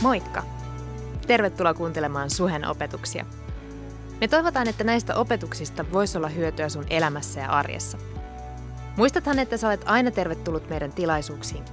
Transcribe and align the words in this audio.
Moikka! 0.00 0.42
Tervetuloa 1.26 1.74
kuuntelemaan 1.74 2.30
Suhen 2.30 2.64
opetuksia. 2.68 3.26
Me 4.20 4.28
toivotaan, 4.28 4.68
että 4.68 4.84
näistä 4.84 5.14
opetuksista 5.16 5.84
voisi 5.92 6.18
olla 6.18 6.28
hyötyä 6.28 6.68
sun 6.68 6.86
elämässä 6.90 7.40
ja 7.40 7.50
arjessa. 7.50 7.98
Muistathan, 8.96 9.38
että 9.38 9.56
sä 9.56 9.68
olet 9.68 9.82
aina 9.84 10.10
tervetullut 10.10 10.68
meidän 10.68 10.92
tilaisuuksiin. 10.92 11.64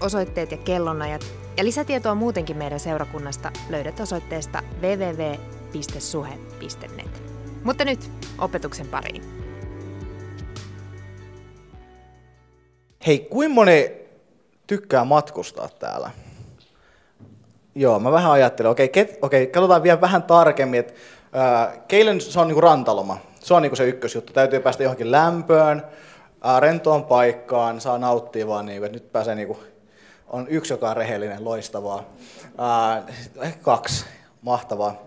Osoitteet 0.00 0.50
ja 0.50 0.56
kellonajat 0.56 1.26
ja 1.56 1.64
lisätietoa 1.64 2.14
muutenkin 2.14 2.56
meidän 2.56 2.80
seurakunnasta 2.80 3.52
löydät 3.68 4.00
osoitteesta 4.00 4.62
www.suhe.net. 4.82 5.32
Mutta 7.64 7.84
nyt 7.84 8.10
opetuksen 8.38 8.88
pariin. 8.88 9.22
Hei, 13.06 13.18
kuinka 13.18 13.54
moni 13.54 13.90
tykkää 14.66 15.04
matkustaa 15.04 15.68
täällä? 15.68 16.10
Joo, 17.78 17.98
mä 17.98 18.12
vähän 18.12 18.32
ajattelen. 18.32 18.72
Okei, 18.72 18.88
ket, 18.88 19.18
okei 19.22 19.46
katsotaan 19.46 19.82
vielä 19.82 20.00
vähän 20.00 20.22
tarkemmin, 20.22 20.80
että 20.80 20.94
äh, 21.36 21.78
keille 21.88 22.20
se 22.20 22.40
on 22.40 22.46
niinku 22.46 22.60
rantaloma. 22.60 23.18
Se 23.40 23.54
on 23.54 23.62
niinku 23.62 23.76
se 23.76 23.84
ykkösjuttu. 23.84 24.32
Täytyy 24.32 24.60
päästä 24.60 24.82
johonkin 24.82 25.10
lämpöön, 25.10 25.82
äh, 26.46 26.60
rentoon 26.60 27.04
paikkaan, 27.04 27.80
saa 27.80 27.98
nauttia 27.98 28.46
vaan, 28.46 28.66
niinku, 28.66 28.84
että 28.84 28.96
nyt 28.96 29.12
pääsee 29.12 29.34
niinku, 29.34 29.58
on 30.26 30.48
yksi, 30.48 30.72
joka 30.72 30.90
on 30.90 30.96
rehellinen, 30.96 31.44
loistavaa. 31.44 32.04
Äh, 33.44 33.58
kaksi, 33.62 34.04
mahtavaa. 34.42 35.02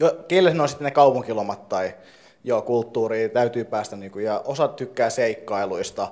Jo, 0.00 0.16
keille 0.28 0.54
ne 0.54 0.62
on 0.62 0.68
sitten 0.68 0.84
ne 0.84 0.90
kaupunkilomat 0.90 1.68
tai 1.68 1.94
joo, 2.44 2.62
kulttuuri, 2.62 3.28
täytyy 3.28 3.64
päästä, 3.64 3.96
niinku, 3.96 4.18
ja 4.18 4.42
osa 4.44 4.68
tykkää 4.68 5.10
seikkailuista, 5.10 6.08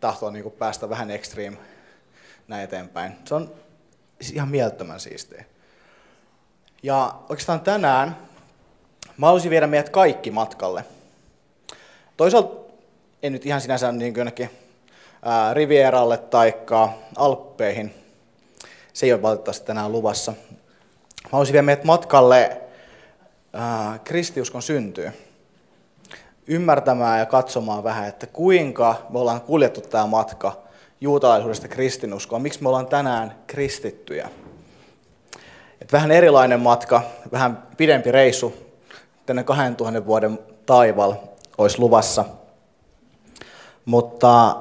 tahtoo 0.00 0.30
niinku 0.30 0.50
päästä 0.50 0.88
vähän 0.88 1.10
extreme 1.10 1.56
näin 2.48 2.64
eteenpäin. 2.64 3.12
Se 3.24 3.34
on 3.34 3.50
ihan 4.30 4.48
mielettömän 4.48 5.00
siistiä. 5.00 5.44
Ja 6.82 7.14
oikeastaan 7.28 7.60
tänään 7.60 8.16
mä 9.16 9.26
haluaisin 9.26 9.50
viedä 9.50 9.66
meidät 9.66 9.88
kaikki 9.88 10.30
matkalle. 10.30 10.84
Toisaalta 12.16 12.72
en 13.22 13.32
nyt 13.32 13.46
ihan 13.46 13.60
sinänsä 13.60 13.92
niin 13.92 14.16
jonnekin 14.16 14.50
ää, 15.22 15.54
Rivieralle 15.54 16.18
tai 16.18 16.54
Alppeihin. 17.16 17.94
Se 18.92 19.06
ei 19.06 19.12
ole 19.12 19.22
valitettavasti 19.22 19.66
tänään 19.66 19.92
luvassa. 19.92 20.32
Mä 20.32 21.28
haluaisin 21.32 21.52
viedä 21.52 21.62
meidät 21.62 21.84
matkalle 21.84 22.60
ää, 23.52 23.98
kristiuskon 24.04 24.62
syntyy. 24.62 25.12
Ymmärtämään 26.46 27.18
ja 27.18 27.26
katsomaan 27.26 27.84
vähän, 27.84 28.08
että 28.08 28.26
kuinka 28.26 29.06
me 29.10 29.18
ollaan 29.18 29.40
kuljettu 29.40 29.80
tämä 29.80 30.06
matka– 30.06 30.56
juutalaisuudesta 31.02 31.68
kristinuskoon, 31.68 32.42
miksi 32.42 32.62
me 32.62 32.68
ollaan 32.68 32.86
tänään 32.86 33.34
kristittyjä. 33.46 34.28
Et 35.80 35.92
vähän 35.92 36.10
erilainen 36.10 36.60
matka, 36.60 37.02
vähän 37.32 37.62
pidempi 37.76 38.12
reissu 38.12 38.54
tänne 39.26 39.44
2000 39.44 40.06
vuoden 40.06 40.38
taival 40.66 41.14
olisi 41.58 41.78
luvassa. 41.78 42.24
Mutta 43.84 44.56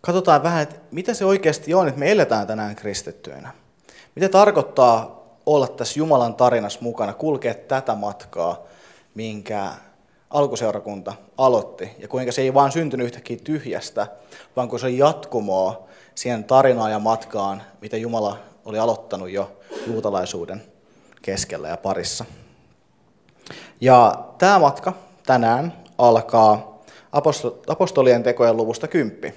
katsotaan 0.00 0.42
vähän, 0.42 0.62
että 0.62 0.76
mitä 0.90 1.14
se 1.14 1.24
oikeasti 1.24 1.74
on, 1.74 1.88
että 1.88 2.00
me 2.00 2.12
eletään 2.12 2.46
tänään 2.46 2.76
kristittyinä. 2.76 3.50
Mitä 4.14 4.28
tarkoittaa 4.28 5.24
olla 5.46 5.68
tässä 5.68 5.98
Jumalan 5.98 6.34
tarinassa 6.34 6.80
mukana, 6.82 7.12
kulkea 7.12 7.54
tätä 7.54 7.94
matkaa, 7.94 8.62
minkä 9.14 9.70
alkuseurakunta 10.30 11.14
aloitti 11.38 11.90
ja 11.98 12.08
kuinka 12.08 12.32
se 12.32 12.42
ei 12.42 12.54
vaan 12.54 12.72
syntynyt 12.72 13.04
yhtäkkiä 13.04 13.36
tyhjästä, 13.44 14.06
vaan 14.56 14.68
kun 14.68 14.80
se 14.80 14.86
on 14.86 14.98
jatkumoa 14.98 15.88
siihen 16.14 16.44
tarinaan 16.44 16.90
ja 16.90 16.98
matkaan, 16.98 17.62
mitä 17.80 17.96
Jumala 17.96 18.38
oli 18.64 18.78
aloittanut 18.78 19.30
jo 19.30 19.60
juutalaisuuden 19.86 20.62
keskellä 21.22 21.68
ja 21.68 21.78
Ja 23.80 24.24
tämä 24.38 24.58
matka 24.58 24.92
tänään 25.26 25.72
alkaa 25.98 26.80
apostolien 27.66 28.22
tekojen 28.22 28.56
luvusta 28.56 28.88
kymppi. 28.88 29.34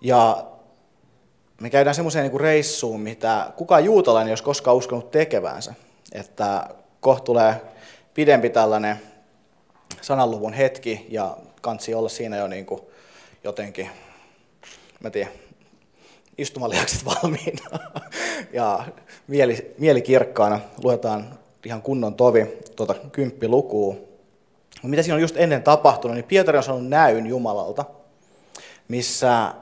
Ja 0.00 0.46
me 1.60 1.70
käydään 1.70 1.94
semmoiseen 1.94 2.30
niin 2.30 2.40
reissuun, 2.40 3.00
mitä 3.00 3.52
kukaan 3.56 3.84
juutalainen 3.84 4.28
ei 4.28 4.32
olisi 4.32 4.44
koskaan 4.44 4.76
uskonut 4.76 5.10
tekevänsä. 5.10 5.74
Että 6.12 6.68
kohta 7.00 7.24
tulee 7.24 7.62
pidempi 8.14 8.50
tällainen 8.50 9.00
sananluvun 10.06 10.52
hetki 10.52 11.06
ja 11.08 11.36
kansi 11.60 11.94
olla 11.94 12.08
siinä 12.08 12.36
jo 12.36 12.46
niin 12.46 12.66
kuin 12.66 12.80
jotenkin, 13.44 13.90
mä 15.00 15.10
tiedän, 15.10 15.32
istumalihakset 16.38 17.04
valmiina 17.04 17.78
ja 18.52 18.84
mieli, 19.26 19.74
mieli 19.78 20.02
kirkkaana. 20.02 20.60
Luetaan 20.82 21.38
ihan 21.64 21.82
kunnon 21.82 22.14
tovi 22.14 22.46
tuota 22.76 22.94
kymppilukua. 22.94 23.94
Mitä 24.82 25.02
siinä 25.02 25.14
on 25.14 25.20
just 25.20 25.36
ennen 25.36 25.62
tapahtunut, 25.62 26.14
niin 26.14 26.24
Pietari 26.24 26.58
on 26.58 26.64
saanut 26.64 26.88
näyn 26.88 27.26
Jumalalta, 27.26 27.84
missä 28.88 29.54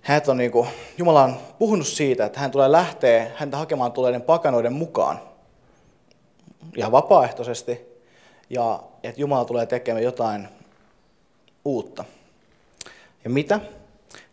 hän 0.00 0.22
on 0.28 0.36
niin 0.36 0.50
kuin, 0.50 0.68
Jumala 0.98 1.24
on 1.24 1.36
puhunut 1.58 1.86
siitä, 1.86 2.24
että 2.24 2.40
hän 2.40 2.50
tulee 2.50 2.72
lähteä 2.72 3.30
häntä 3.36 3.56
hakemaan 3.56 3.92
tuleiden 3.92 4.22
pakanoiden 4.22 4.72
mukaan. 4.72 5.20
Ihan 6.76 6.92
vapaaehtoisesti, 6.92 7.95
ja 8.50 8.82
että 9.02 9.20
Jumala 9.20 9.44
tulee 9.44 9.66
tekemään 9.66 10.04
jotain 10.04 10.48
uutta. 11.64 12.04
Ja 13.24 13.30
mitä? 13.30 13.60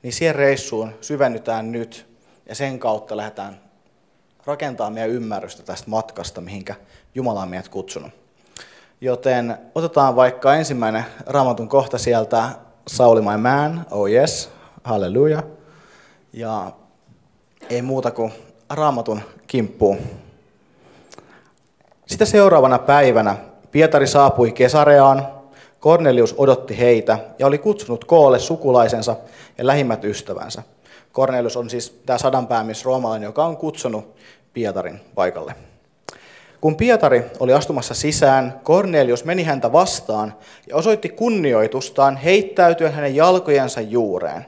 Niin 0.03 0.13
siihen 0.13 0.35
reissuun 0.35 0.93
syvennytään 1.01 1.71
nyt 1.71 2.05
ja 2.45 2.55
sen 2.55 2.79
kautta 2.79 3.17
lähdetään 3.17 3.61
rakentamaan 4.45 4.93
meidän 4.93 5.09
ymmärrystä 5.09 5.63
tästä 5.63 5.89
matkasta, 5.89 6.41
mihinkä 6.41 6.75
Jumala 7.15 7.41
on 7.41 7.49
meidät 7.49 7.69
kutsunut. 7.69 8.11
Joten 9.01 9.57
otetaan 9.75 10.15
vaikka 10.15 10.55
ensimmäinen 10.55 11.05
raamatun 11.25 11.69
kohta 11.69 11.97
sieltä 11.97 12.49
Sauli 12.87 13.21
my 13.21 13.37
man, 13.37 13.85
oh 13.91 14.09
yes, 14.09 14.49
halleluja. 14.83 15.43
Ja 16.33 16.71
ei 17.69 17.81
muuta 17.81 18.11
kuin 18.11 18.33
raamatun 18.69 19.21
kimppuun. 19.47 19.97
Sitä 22.05 22.25
seuraavana 22.25 22.79
päivänä 22.79 23.37
Pietari 23.73 24.07
saapui 24.07 24.51
Kesareaan, 24.51 25.27
Kornelius 25.79 26.35
odotti 26.37 26.79
heitä 26.79 27.19
ja 27.39 27.47
oli 27.47 27.57
kutsunut 27.57 28.05
koolle 28.05 28.39
sukulaisensa 28.39 29.15
ja 29.57 29.67
lähimmät 29.67 30.03
ystävänsä. 30.03 30.63
Kornelius 31.11 31.57
on 31.57 31.69
siis 31.69 32.01
tämä 32.05 32.17
sadanpäämies 32.17 32.85
roomalainen, 32.85 33.27
joka 33.27 33.45
on 33.45 33.57
kutsunut 33.57 34.15
Pietarin 34.53 34.99
paikalle. 35.15 35.55
Kun 36.61 36.75
Pietari 36.75 37.23
oli 37.39 37.53
astumassa 37.53 37.93
sisään, 37.93 38.59
Kornelius 38.63 39.25
meni 39.25 39.43
häntä 39.43 39.71
vastaan 39.71 40.33
ja 40.69 40.75
osoitti 40.75 41.09
kunnioitustaan 41.09 42.17
heittäytyen 42.17 42.93
hänen 42.93 43.15
jalkojensa 43.15 43.81
juureen. 43.81 44.45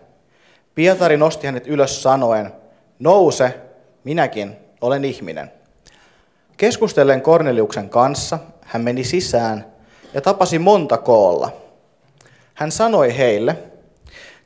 Pietari 0.75 1.18
nosti 1.18 1.47
hänet 1.47 1.68
ylös 1.68 2.03
sanoen, 2.03 2.52
nouse, 3.00 3.59
minäkin 4.03 4.56
olen 4.81 5.06
ihminen. 5.06 5.52
Keskustellen 6.58 7.22
Korneliuksen 7.22 7.90
kanssa 7.90 8.40
hän 8.66 8.81
meni 8.81 9.03
sisään 9.03 9.66
ja 10.14 10.22
tapasi 10.22 10.59
monta 10.59 10.98
koolla. 10.98 11.52
Hän 12.53 12.72
sanoi 12.72 13.18
heille, 13.18 13.58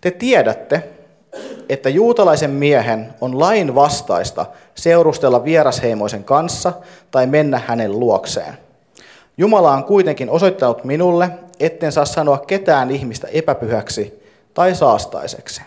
te 0.02 0.12
tiedätte, 0.12 0.84
että 1.70 1.90
juutalaisen 1.90 2.52
miehen 2.52 3.14
on 3.22 3.40
lain 3.40 3.76
vastaista 3.76 4.46
seurustella 4.76 5.44
vierasheimoisen 5.44 6.24
kanssa 6.24 6.74
tai 7.12 7.28
mennä 7.28 7.62
hänen 7.68 8.00
luokseen. 8.00 8.58
Jumala 9.38 9.72
on 9.72 9.84
kuitenkin 9.84 10.30
osoittanut 10.30 10.84
minulle, 10.84 11.30
etten 11.60 11.92
saa 11.92 12.06
sanoa 12.06 12.38
ketään 12.38 12.92
ihmistä 12.92 13.28
epäpyhäksi 13.28 14.24
tai 14.54 14.76
saastaiseksi. 14.76 15.62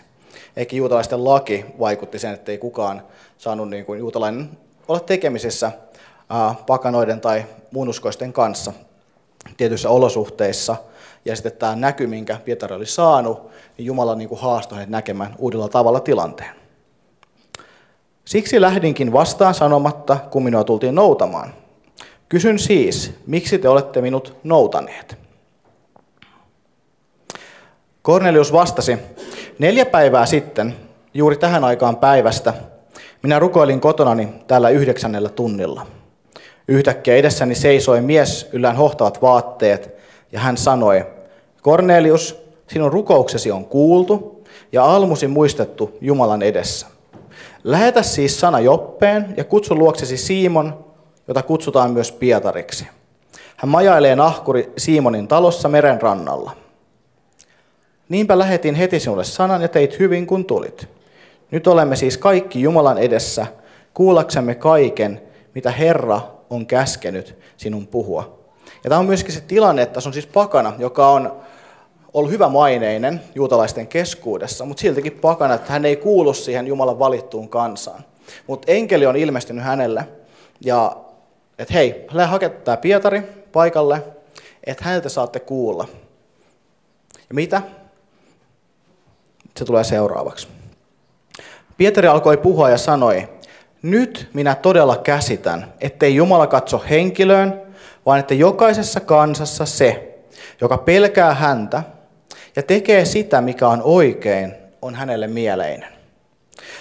Eikä 0.57 0.75
juutalaisten 0.75 1.25
laki 1.25 1.65
vaikutti 1.79 2.19
sen, 2.19 2.33
että 2.33 2.51
ei 2.51 2.57
kukaan 2.57 3.01
saanut 3.37 3.69
niin 3.69 3.85
kuin 3.85 3.99
juutalainen 3.99 4.49
olla 4.87 4.99
tekemisissä 4.99 5.71
pakanoiden 6.67 7.21
tai 7.21 7.45
muunuskoisten 7.71 8.33
kanssa 8.33 8.73
tietyissä 9.57 9.89
olosuhteissa. 9.89 10.75
Ja 11.25 11.35
sitten 11.35 11.51
tämä 11.51 11.75
näky, 11.75 12.07
minkä 12.07 12.39
Pietari 12.45 12.75
oli 12.75 12.85
saanut, 12.85 13.51
niin 13.77 13.85
Jumala 13.85 14.15
niin 14.15 14.29
haastoi 14.35 14.75
hänet 14.75 14.89
näkemään 14.89 15.35
uudella 15.37 15.69
tavalla 15.69 15.99
tilanteen. 15.99 16.55
Siksi 18.25 18.61
lähdinkin 18.61 19.13
vastaan 19.13 19.53
sanomatta, 19.53 20.17
kun 20.31 20.43
minua 20.43 20.63
tultiin 20.63 20.95
noutamaan. 20.95 21.53
Kysyn 22.29 22.59
siis, 22.59 23.13
miksi 23.27 23.57
te 23.57 23.69
olette 23.69 24.01
minut 24.01 24.35
noutaneet? 24.43 25.17
Kornelius 28.01 28.53
vastasi, 28.53 28.97
neljä 29.59 29.85
päivää 29.85 30.25
sitten, 30.25 30.75
juuri 31.13 31.37
tähän 31.37 31.63
aikaan 31.63 31.97
päivästä, 31.97 32.53
minä 33.21 33.39
rukoilin 33.39 33.81
kotonani 33.81 34.33
täällä 34.47 34.69
yhdeksännellä 34.69 35.29
tunnilla. 35.29 35.85
Yhtäkkiä 36.67 37.15
edessäni 37.15 37.55
seisoi 37.55 38.01
mies 38.01 38.49
yllään 38.53 38.75
hohtavat 38.75 39.21
vaatteet, 39.21 39.95
ja 40.31 40.39
hän 40.39 40.57
sanoi, 40.57 41.05
Kornelius, 41.61 42.43
sinun 42.67 42.91
rukouksesi 42.91 43.51
on 43.51 43.65
kuultu 43.65 44.43
ja 44.71 44.85
almusi 44.85 45.27
muistettu 45.27 45.97
Jumalan 46.01 46.41
edessä. 46.41 46.87
Lähetä 47.63 48.03
siis 48.03 48.39
sana 48.39 48.59
Joppeen 48.59 49.33
ja 49.37 49.43
kutsu 49.43 49.75
luoksesi 49.75 50.17
Siimon, 50.17 50.85
jota 51.27 51.41
kutsutaan 51.41 51.91
myös 51.91 52.11
Pietariksi. 52.11 52.87
Hän 53.57 53.69
majailee 53.69 54.15
nahkuri 54.15 54.73
Simonin 54.77 55.27
talossa 55.27 55.69
meren 55.69 56.01
rannalla. 56.01 56.51
Niinpä 58.09 58.39
lähetin 58.39 58.75
heti 58.75 58.99
sinulle 58.99 59.23
sanan 59.23 59.61
ja 59.61 59.67
teit 59.67 59.99
hyvin 59.99 60.27
kun 60.27 60.45
tulit. 60.45 60.87
Nyt 61.51 61.67
olemme 61.67 61.95
siis 61.95 62.17
kaikki 62.17 62.61
Jumalan 62.61 62.97
edessä, 62.97 63.47
kuullaksemme 63.93 64.55
kaiken, 64.55 65.21
mitä 65.55 65.71
Herra 65.71 66.21
on 66.49 66.65
käskenyt 66.65 67.35
sinun 67.57 67.87
puhua. 67.87 68.39
Ja 68.83 68.89
tämä 68.89 68.99
on 68.99 69.05
myöskin 69.05 69.33
se 69.33 69.41
tilanne, 69.41 69.81
että 69.81 70.01
se 70.01 70.09
on 70.09 70.13
siis 70.13 70.27
pakana, 70.27 70.73
joka 70.77 71.07
on 71.07 71.41
ollut 72.13 72.31
hyvä 72.31 72.49
maineinen 72.49 73.21
juutalaisten 73.35 73.87
keskuudessa, 73.87 74.65
mutta 74.65 74.81
siltikin 74.81 75.11
pakana, 75.11 75.53
että 75.53 75.73
hän 75.73 75.85
ei 75.85 75.95
kuulu 75.95 76.33
siihen 76.33 76.67
Jumalan 76.67 76.99
valittuun 76.99 77.49
kansaan. 77.49 78.05
Mutta 78.47 78.71
enkeli 78.71 79.05
on 79.05 79.15
ilmestynyt 79.15 79.63
hänelle 79.63 80.07
ja 80.61 80.95
että 81.59 81.73
hei, 81.73 82.05
lähde 82.11 82.31
hakemaan 82.31 82.77
Pietari 82.81 83.21
paikalle, 83.51 84.03
että 84.63 84.83
häneltä 84.83 85.09
saatte 85.09 85.39
kuulla. 85.39 85.87
Ja 87.29 87.35
mitä? 87.35 87.61
Se 89.57 89.65
tulee 89.65 89.83
seuraavaksi. 89.83 90.47
Pietari 91.77 92.07
alkoi 92.07 92.37
puhua 92.37 92.69
ja 92.69 92.77
sanoi, 92.77 93.29
nyt 93.83 94.29
minä 94.33 94.55
todella 94.55 94.97
käsitän, 94.97 95.73
ettei 95.81 96.15
Jumala 96.15 96.47
katso 96.47 96.83
henkilöön, 96.89 97.61
vaan 98.05 98.19
että 98.19 98.33
jokaisessa 98.33 98.99
kansassa 98.99 99.65
se, 99.65 100.19
joka 100.61 100.77
pelkää 100.77 101.33
häntä 101.33 101.83
ja 102.55 102.63
tekee 102.63 103.05
sitä, 103.05 103.41
mikä 103.41 103.67
on 103.67 103.81
oikein, 103.83 104.53
on 104.81 104.95
hänelle 104.95 105.27
mieleinen. 105.27 105.89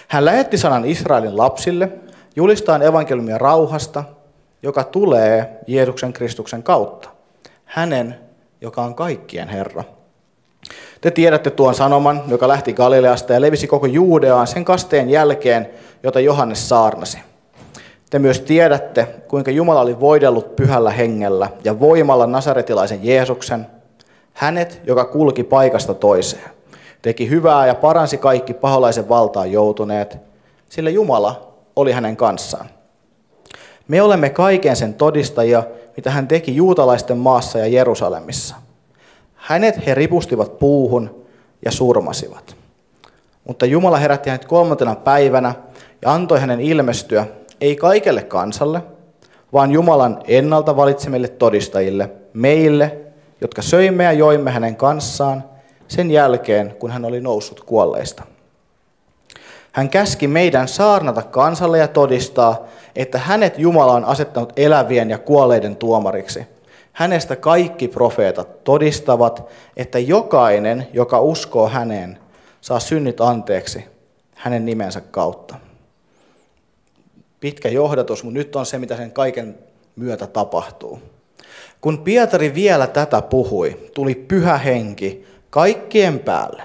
Hän 0.08 0.25
lähetti 0.25 0.58
sanan 0.58 0.84
Israelin 0.84 1.37
lapsille, 1.37 1.88
julistaen 2.37 2.82
evankeliumia 2.82 3.38
rauhasta, 3.38 4.05
joka 4.62 4.84
tulee 4.84 5.58
Jeesuksen 5.66 6.12
Kristuksen 6.12 6.62
kautta. 6.62 7.08
Hänen, 7.64 8.19
joka 8.60 8.82
on 8.82 8.94
kaikkien 8.94 9.48
Herra. 9.48 9.84
Te 11.02 11.10
tiedätte 11.10 11.50
tuon 11.50 11.75
sanoman, 11.75 12.22
joka 12.28 12.49
lähti 12.49 12.72
Galileasta 12.72 13.32
ja 13.32 13.40
levisi 13.40 13.66
koko 13.66 13.87
Juudeaan 13.87 14.46
sen 14.46 14.64
kasteen 14.64 15.10
jälkeen, 15.10 15.70
jota 16.02 16.20
Johannes 16.20 16.69
saarnasi. 16.69 17.19
Te 18.10 18.19
myös 18.19 18.40
tiedätte, 18.40 19.08
kuinka 19.28 19.50
Jumala 19.50 19.81
oli 19.81 20.00
voidellut 20.00 20.56
pyhällä 20.56 20.90
hengellä 20.90 21.49
ja 21.64 21.81
voimalla 21.81 22.26
nasaretilaisen 22.26 22.99
Jeesuksen, 23.02 23.66
hänet, 24.32 24.81
joka 24.84 25.04
kulki 25.04 25.44
paikasta 25.44 25.94
toiseen, 25.94 26.50
teki 27.02 27.28
hyvää 27.28 27.66
ja 27.66 27.75
paransi 27.75 28.19
kaikki 28.19 28.55
paholaisen 28.55 29.08
valtaan 29.08 29.52
joutuneet, 29.52 30.19
sillä 30.69 30.90
Jumala 30.90 31.52
oli 31.76 31.93
hänen 31.93 32.16
kanssaan. 32.16 32.66
Me 33.88 34.02
olemme 34.02 34.31
kaiken 34.31 34.76
sen 34.76 34.94
todistajia, 34.94 35.62
mitä 35.96 36.10
hän 36.10 36.28
teki 36.28 36.56
juutalaisten 36.56 37.19
maassa 37.19 37.58
ja 37.58 37.66
Jerusalemissa. 37.66 38.61
Hänet 39.42 39.86
he 39.86 39.94
ripustivat 39.94 40.58
puuhun 40.58 41.24
ja 41.64 41.70
surmasivat. 41.70 42.56
Mutta 43.44 43.66
Jumala 43.66 43.96
herätti 43.96 44.30
hänet 44.30 44.44
kolmantena 44.44 44.94
päivänä 44.94 45.54
ja 46.02 46.12
antoi 46.12 46.40
hänen 46.40 46.60
ilmestyä 46.60 47.26
ei 47.60 47.76
kaikelle 47.76 48.22
kansalle, 48.22 48.82
vaan 49.52 49.72
Jumalan 49.72 50.22
ennalta 50.28 50.76
valitsemille 50.76 51.28
todistajille, 51.28 52.10
meille, 52.32 52.98
jotka 53.40 53.62
söimme 53.62 54.04
ja 54.04 54.12
joimme 54.12 54.50
hänen 54.50 54.76
kanssaan 54.76 55.44
sen 55.88 56.10
jälkeen, 56.10 56.74
kun 56.78 56.90
hän 56.90 57.04
oli 57.04 57.20
noussut 57.20 57.60
kuolleista. 57.60 58.22
Hän 59.72 59.88
käski 59.88 60.28
meidän 60.28 60.68
saarnata 60.68 61.22
kansalle 61.22 61.78
ja 61.78 61.88
todistaa, 61.88 62.66
että 62.96 63.18
hänet 63.18 63.58
Jumala 63.58 63.92
on 63.92 64.04
asettanut 64.04 64.52
elävien 64.56 65.10
ja 65.10 65.18
kuolleiden 65.18 65.76
tuomariksi. 65.76 66.46
Hänestä 66.92 67.36
kaikki 67.36 67.88
profeetat 67.88 68.64
todistavat, 68.64 69.48
että 69.76 69.98
jokainen, 69.98 70.88
joka 70.92 71.20
uskoo 71.20 71.68
häneen, 71.68 72.18
saa 72.60 72.80
synnit 72.80 73.20
anteeksi 73.20 73.84
hänen 74.34 74.66
nimensä 74.66 75.00
kautta. 75.00 75.54
Pitkä 77.40 77.68
johdatus, 77.68 78.24
mutta 78.24 78.38
nyt 78.38 78.56
on 78.56 78.66
se, 78.66 78.78
mitä 78.78 78.96
sen 78.96 79.12
kaiken 79.12 79.58
myötä 79.96 80.26
tapahtuu. 80.26 81.00
Kun 81.80 81.98
Pietari 81.98 82.54
vielä 82.54 82.86
tätä 82.86 83.22
puhui, 83.22 83.90
tuli 83.94 84.14
pyhä 84.14 84.58
henki 84.58 85.26
kaikkien 85.50 86.18
päälle, 86.18 86.62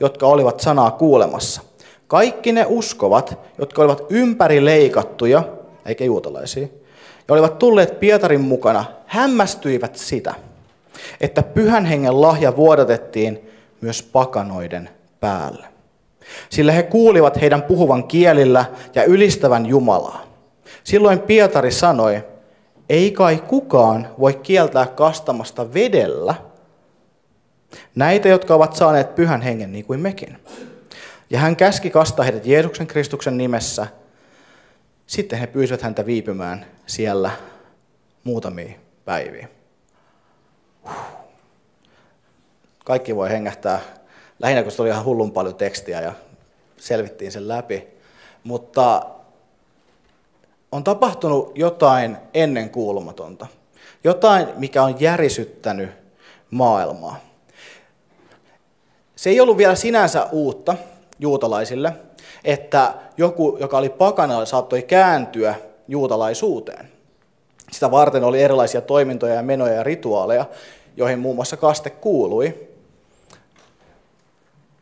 jotka 0.00 0.26
olivat 0.26 0.60
sanaa 0.60 0.90
kuulemassa. 0.90 1.60
Kaikki 2.08 2.52
ne 2.52 2.66
uskovat, 2.68 3.38
jotka 3.58 3.82
olivat 3.82 4.02
ympäri 4.10 4.64
leikattuja, 4.64 5.42
eikä 5.86 6.04
juutalaisia, 6.04 6.68
ja 7.28 7.32
olivat 7.32 7.58
tulleet 7.58 8.00
Pietarin 8.00 8.40
mukana, 8.40 8.84
hämmästyivät 9.06 9.96
sitä, 9.96 10.34
että 11.20 11.42
pyhän 11.42 11.84
hengen 11.84 12.20
lahja 12.20 12.56
vuodatettiin 12.56 13.50
myös 13.80 14.02
pakanoiden 14.02 14.90
päälle. 15.20 15.66
Sillä 16.50 16.72
he 16.72 16.82
kuulivat 16.82 17.40
heidän 17.40 17.62
puhuvan 17.62 18.04
kielillä 18.04 18.64
ja 18.94 19.04
ylistävän 19.04 19.66
Jumalaa. 19.66 20.26
Silloin 20.84 21.20
Pietari 21.20 21.72
sanoi, 21.72 22.24
ei 22.88 23.10
kai 23.10 23.42
kukaan 23.46 24.08
voi 24.20 24.34
kieltää 24.34 24.86
kastamasta 24.86 25.74
vedellä 25.74 26.34
näitä, 27.94 28.28
jotka 28.28 28.54
ovat 28.54 28.76
saaneet 28.76 29.14
pyhän 29.14 29.42
hengen 29.42 29.72
niin 29.72 29.84
kuin 29.84 30.00
mekin. 30.00 30.38
Ja 31.30 31.38
hän 31.38 31.56
käski 31.56 31.90
kastaa 31.90 32.24
heidät 32.24 32.46
Jeesuksen 32.46 32.86
Kristuksen 32.86 33.38
nimessä. 33.38 33.86
Sitten 35.06 35.38
he 35.38 35.46
pyysivät 35.46 35.82
häntä 35.82 36.06
viipymään 36.06 36.66
siellä 36.86 37.30
muutamia 38.24 38.72
päiviä. 39.04 39.48
Kaikki 42.84 43.16
voi 43.16 43.30
hengähtää, 43.30 43.80
lähinnä 44.38 44.62
kun 44.62 44.72
se 44.72 44.82
oli 44.82 44.90
ihan 44.90 45.04
hullun 45.04 45.32
paljon 45.32 45.54
tekstiä 45.54 46.00
ja 46.00 46.12
selvittiin 46.76 47.32
sen 47.32 47.48
läpi. 47.48 47.86
Mutta 48.44 49.06
on 50.72 50.84
tapahtunut 50.84 51.58
jotain 51.58 52.16
ennenkuulumatonta. 52.34 53.46
Jotain, 54.04 54.48
mikä 54.56 54.82
on 54.82 55.00
järisyttänyt 55.00 55.90
maailmaa. 56.50 57.20
Se 59.16 59.30
ei 59.30 59.40
ollut 59.40 59.56
vielä 59.56 59.74
sinänsä 59.74 60.28
uutta 60.32 60.74
juutalaisille, 61.18 61.92
että 62.46 62.94
joku, 63.16 63.56
joka 63.60 63.78
oli 63.78 63.88
pakana, 63.88 64.44
saattoi 64.44 64.82
kääntyä 64.82 65.54
juutalaisuuteen. 65.88 66.88
Sitä 67.72 67.90
varten 67.90 68.24
oli 68.24 68.42
erilaisia 68.42 68.80
toimintoja 68.80 69.34
ja 69.34 69.42
menoja 69.42 69.72
ja 69.72 69.82
rituaaleja, 69.82 70.44
joihin 70.96 71.18
muun 71.18 71.36
muassa 71.36 71.56
kaste 71.56 71.90
kuului. 71.90 72.68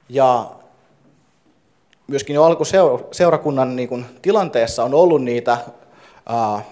Ja 0.09 0.51
myöskin 2.07 2.35
jo 2.35 2.45
alkuseurakunnan 2.45 3.77
niin 3.77 3.89
kuin, 3.89 4.07
tilanteessa 4.23 4.85
on 4.85 4.95
ollut 4.95 5.23
niitä 5.23 5.59
ää, 6.27 6.63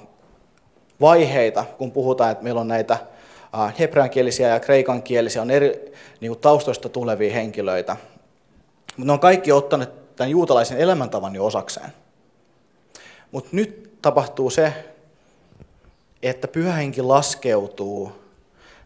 vaiheita, 1.01 1.65
kun 1.79 1.93
puhutaan, 1.93 2.33
että 2.33 2.45
meillä 2.45 2.61
on 2.61 2.69
näitä 2.69 2.97
hebreankielisiä 3.79 4.49
ja 4.49 4.61
kreikankielisiä, 4.61 5.43
on 5.43 5.51
eri 5.51 5.93
niin 6.21 6.31
kuin, 6.31 6.41
taustoista 6.41 6.89
tulevia 6.89 7.33
henkilöitä. 7.33 7.97
Mutta 8.97 9.07
ne 9.07 9.13
on 9.13 9.21
kaikki 9.21 9.53
ottaneet 9.53 10.02
tämän 10.17 10.31
juutalaisen 10.31 10.79
elämäntavan 10.79 11.35
jo 11.35 11.47
osakseen. 11.47 11.93
Mutta 13.31 13.51
nyt 13.53 13.99
tapahtuu 14.03 14.51
se, 14.51 14.73
että 16.23 16.49
pyhähenki 16.49 17.03
laskeutuu 17.03 18.13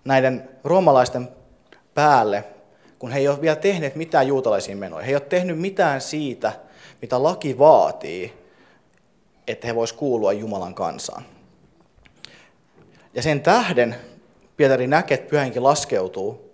näiden 0.05 0.49
roomalaisten 0.65 1.29
päälle 1.95 2.45
kun 2.99 3.11
he 3.11 3.19
ei 3.19 3.29
ole 3.29 3.41
vielä 3.41 3.57
tehneet 3.57 3.97
mitään 3.97 4.27
juutalaisiin 4.27 4.79
menoja. 4.79 5.05
He 5.05 5.11
ei 5.11 5.15
ole 5.15 5.21
tehnyt 5.21 5.59
mitään 5.59 6.01
siitä, 6.01 6.53
mitä 7.03 7.23
laki 7.23 7.59
vaatii, 7.59 8.33
että 9.47 9.67
he 9.67 9.75
voisivat 9.75 9.99
kuulua 9.99 10.33
Jumalan 10.33 10.75
kansaan. 10.75 11.25
Ja 13.15 13.23
sen 13.23 13.41
tähden 13.41 13.97
Pietari 14.57 14.87
näkee, 14.87 15.15
että 15.15 15.31
pyhänkin 15.31 15.65
laskeutuu. 15.65 16.46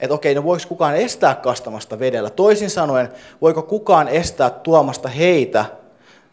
Että 0.00 0.14
okei, 0.14 0.34
no 0.34 0.44
voiko 0.44 0.64
kukaan 0.68 0.96
estää 0.96 1.34
kastamasta 1.34 1.98
vedellä? 1.98 2.30
Toisin 2.30 2.70
sanoen, 2.70 3.08
voiko 3.40 3.62
kukaan 3.62 4.08
estää 4.08 4.50
tuomasta 4.50 5.08
heitä 5.08 5.64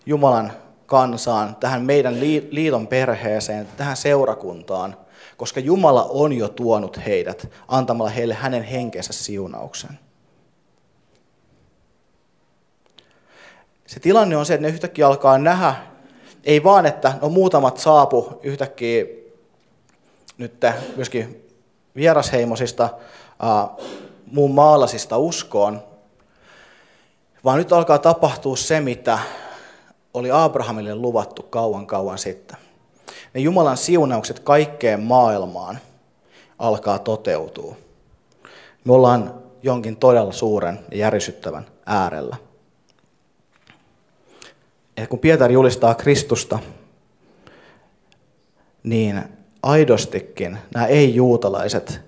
Jumalan 0.05 0.51
kansaan, 0.85 1.55
tähän 1.55 1.81
meidän 1.81 2.19
liiton 2.51 2.87
perheeseen, 2.87 3.67
tähän 3.77 3.97
seurakuntaan– 3.97 4.95
koska 5.37 5.59
Jumala 5.59 6.03
on 6.03 6.33
jo 6.33 6.49
tuonut 6.49 6.99
heidät 7.05 7.49
antamalla 7.67 8.11
heille 8.11 8.33
hänen 8.33 8.63
henkensä 8.63 9.13
siunauksen. 9.13 9.99
Se 13.85 13.99
tilanne 13.99 14.37
on 14.37 14.45
se, 14.45 14.53
että 14.53 14.67
ne 14.67 14.73
yhtäkkiä 14.73 15.07
alkaa 15.07 15.37
nähdä, 15.37 15.75
ei 16.43 16.63
vaan, 16.63 16.85
että 16.85 17.13
no 17.21 17.29
muutamat 17.29 17.77
saapu 17.77 18.39
yhtäkkiä 18.43 19.05
nyt 20.37 20.53
myöskin 20.95 21.47
vierasheimosista, 21.95 22.89
muun 24.31 24.51
maalasista 24.51 25.17
uskoon, 25.17 25.83
vaan 27.43 27.57
nyt 27.57 27.73
alkaa 27.73 27.99
tapahtua 27.99 28.55
se, 28.55 28.79
mitä 28.79 29.19
oli 30.13 30.31
Abrahamille 30.31 30.95
luvattu 30.95 31.43
kauan 31.43 31.87
kauan 31.87 32.17
sitten. 32.17 32.57
Ne 33.33 33.41
Jumalan 33.41 33.77
siunaukset 33.77 34.39
kaikkeen 34.39 34.99
maailmaan 35.03 35.79
alkaa 36.59 36.99
toteutua. 36.99 37.75
Me 38.85 38.93
ollaan 38.93 39.33
jonkin 39.63 39.97
todella 39.97 40.31
suuren 40.31 40.79
ja 40.91 40.97
järisyttävän 40.97 41.65
äärellä. 41.85 42.35
Ja 44.97 45.07
kun 45.07 45.19
Pietari 45.19 45.53
julistaa 45.53 45.95
Kristusta, 45.95 46.59
niin 48.83 49.23
aidostikin 49.63 50.57
nämä 50.73 50.85
ei-juutalaiset, 50.85 52.06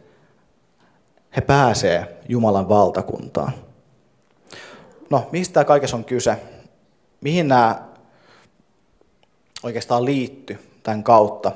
he 1.35 1.41
pääsee 1.41 2.19
Jumalan 2.29 2.69
valtakuntaan. 2.69 3.51
No, 5.09 5.29
mistä 5.31 5.53
tämä 5.53 5.63
kaikessa 5.63 5.97
on 5.97 6.05
kyse? 6.05 6.37
Mihin 7.21 7.47
nämä 7.47 7.81
oikeastaan 9.63 10.05
liitty 10.05 10.59
tämän 10.83 11.03
kautta? 11.03 11.51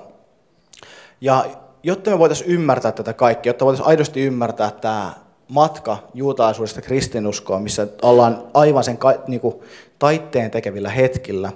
Ja 1.22 1.46
jotta 1.84 2.12
me 2.12 2.20
voitaisiin 2.20 2.50
ymmärtää 2.50 2.92
tätä 2.92 3.13
kaikkea, 3.13 3.50
jotta 3.50 3.65
voitaisiin 3.65 3.88
aidosti 3.88 4.22
ymmärtää 4.22 4.72
tämä 4.72 5.13
matka 5.48 5.98
juutalaisuudesta 6.13 6.82
kristinuskoon, 6.82 7.63
missä 7.63 7.88
ollaan 8.01 8.48
aivan 8.53 8.84
sen 8.84 8.98
niin 9.27 9.42
kuin, 9.42 9.56
taitteen 10.00 10.51
tekevillä 10.51 10.89
hetkillä, 10.89 11.51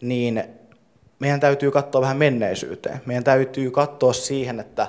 niin 0.00 0.44
meidän 1.18 1.40
täytyy 1.40 1.70
katsoa 1.70 2.00
vähän 2.00 2.16
menneisyyteen. 2.16 3.00
Meidän 3.06 3.24
täytyy 3.24 3.70
katsoa 3.70 4.12
siihen, 4.12 4.60
että 4.60 4.86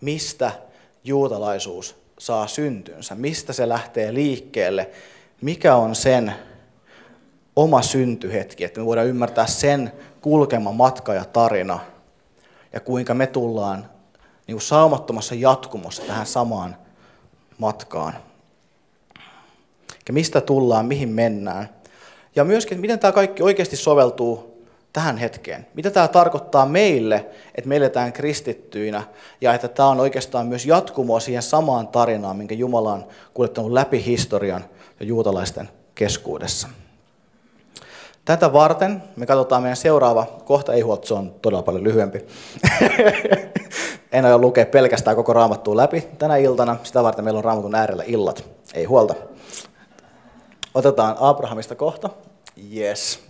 mistä 0.00 0.52
juutalaisuus 1.04 2.07
saa 2.18 2.46
syntynsä, 2.46 3.14
mistä 3.14 3.52
se 3.52 3.68
lähtee 3.68 4.14
liikkeelle, 4.14 4.90
mikä 5.40 5.76
on 5.76 5.94
sen 5.94 6.32
oma 7.56 7.82
syntyhetki, 7.82 8.64
että 8.64 8.80
me 8.80 8.86
voidaan 8.86 9.06
ymmärtää 9.06 9.46
sen 9.46 9.92
kulkema 10.20 10.72
matka 10.72 11.14
ja 11.14 11.24
tarina, 11.24 11.78
ja 12.72 12.80
kuinka 12.80 13.14
me 13.14 13.26
tullaan 13.26 13.90
niin 14.46 14.54
kuin 14.54 14.62
saumattomassa 14.62 15.34
jatkumossa 15.34 16.02
tähän 16.02 16.26
samaan 16.26 16.76
matkaan. 17.58 18.14
Ja 20.08 20.12
mistä 20.12 20.40
tullaan, 20.40 20.86
mihin 20.86 21.08
mennään. 21.08 21.68
Ja 22.36 22.44
myöskin, 22.44 22.80
miten 22.80 22.98
tämä 22.98 23.12
kaikki 23.12 23.42
oikeasti 23.42 23.76
soveltuu 23.76 24.57
tähän 24.92 25.16
hetkeen. 25.16 25.66
Mitä 25.74 25.90
tämä 25.90 26.08
tarkoittaa 26.08 26.66
meille, 26.66 27.26
että 27.54 27.68
me 27.68 27.76
eletään 27.76 28.12
kristittyinä 28.12 29.02
ja 29.40 29.54
että 29.54 29.68
tämä 29.68 29.88
on 29.88 30.00
oikeastaan 30.00 30.46
myös 30.46 30.66
jatkumoa 30.66 31.20
siihen 31.20 31.42
samaan 31.42 31.88
tarinaan, 31.88 32.36
minkä 32.36 32.54
Jumala 32.54 32.92
on 32.92 33.06
kuljettanut 33.34 33.72
läpi 33.72 34.04
historian 34.04 34.64
ja 35.00 35.06
juutalaisten 35.06 35.68
keskuudessa. 35.94 36.68
Tätä 38.24 38.52
varten 38.52 39.02
me 39.16 39.26
katsotaan 39.26 39.62
meidän 39.62 39.76
seuraava 39.76 40.26
kohta, 40.44 40.72
ei 40.72 40.80
huolta, 40.80 41.08
se 41.08 41.14
on 41.14 41.34
todella 41.42 41.62
paljon 41.62 41.84
lyhyempi. 41.84 42.26
en 44.12 44.24
aio 44.24 44.38
lukea 44.38 44.66
pelkästään 44.66 45.16
koko 45.16 45.32
raamattua 45.32 45.76
läpi 45.76 46.08
tänä 46.18 46.36
iltana, 46.36 46.76
sitä 46.82 47.02
varten 47.02 47.24
meillä 47.24 47.38
on 47.38 47.44
raamatun 47.44 47.74
äärellä 47.74 48.04
illat, 48.06 48.44
ei 48.74 48.84
huolta. 48.84 49.14
Otetaan 50.74 51.16
Abrahamista 51.20 51.74
kohta. 51.74 52.10
Yes. 52.76 53.27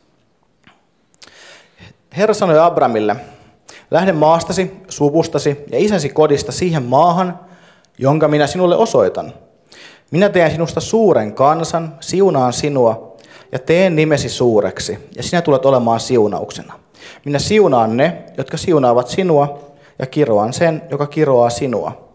Herra 2.17 2.35
sanoi 2.35 2.59
Abramille, 2.59 3.17
lähde 3.91 4.13
maastasi, 4.13 4.73
suvustasi 4.89 5.57
ja 5.73 5.79
isäsi 5.79 6.09
kodista 6.09 6.53
siihen 6.53 6.83
maahan, 6.83 7.41
jonka 7.99 8.29
minä 8.29 8.47
sinulle 8.47 8.77
osoitan. 8.77 9.33
Minä 10.11 10.29
teen 10.29 10.51
sinusta 10.51 10.81
suuren 10.81 11.35
kansan, 11.35 11.95
siunaan 12.01 12.53
sinua 12.53 13.17
ja 13.53 13.59
teen 13.59 13.97
nimesi 13.97 14.29
suureksi, 14.29 14.99
ja 15.17 15.23
sinä 15.23 15.43
tulet 15.43 15.67
olemaan 15.67 16.01
siunauksena. 16.01 16.79
Minä 17.25 17.39
siunaan 17.39 17.97
ne, 17.97 18.23
jotka 18.39 18.57
siunaavat 18.57 19.09
sinua, 19.09 19.59
ja 19.99 20.07
kiroan 20.07 20.53
sen, 20.53 20.83
joka 20.91 21.07
kiroaa 21.07 21.51
sinua. 21.51 22.09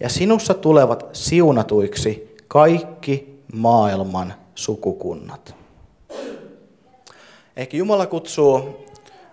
Ja 0.00 0.08
sinussa 0.08 0.54
tulevat 0.54 1.06
siunatuiksi 1.12 2.36
kaikki 2.48 3.42
maailman 3.52 4.34
sukukunnat. 4.54 5.54
Ehkä 7.56 7.76
Jumala 7.76 8.06
kutsuu 8.06 8.84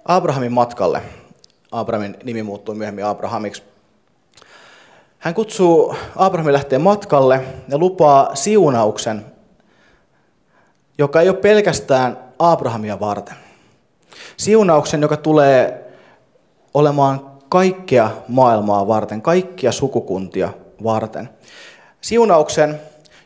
Abrahamin 0.06 0.54
matkalle. 0.54 1.02
Abrahamin 1.72 2.18
nimi 2.24 2.44
muuttuu 2.44 2.76
myöhemmin 2.76 3.06
Abrahamiksi. 3.06 3.64
Hän 5.20 5.34
kutsuu 5.34 5.96
Abrahamin 6.16 6.54
lähteä 6.54 6.80
matkalle 6.80 7.42
ja 7.68 7.78
lupaa 7.78 8.36
siunauksen, 8.36 9.26
joka 10.98 11.22
ei 11.22 11.30
ole 11.30 11.38
pelkästään 11.38 12.18
Abrahamia 12.40 13.00
varten. 13.00 13.36
Siunauksen, 14.38 15.02
joka 15.02 15.18
tulee 15.18 15.92
olemaan 16.74 17.32
kaikkea 17.50 18.10
maailmaa 18.28 18.88
varten, 18.88 19.22
kaikkia 19.22 19.72
sukukuntia 19.72 20.54
varten. 20.84 21.30
Siunauksen, 22.02 22.82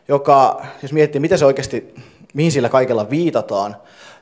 joka, 0.08 0.66
jos 0.82 0.92
miettii, 0.92 1.20
mitä 1.20 1.36
se 1.36 1.44
oikeasti, 1.44 1.94
mihin 2.34 2.52
sillä 2.52 2.68
kaikella 2.68 3.10
viitataan, 3.10 3.76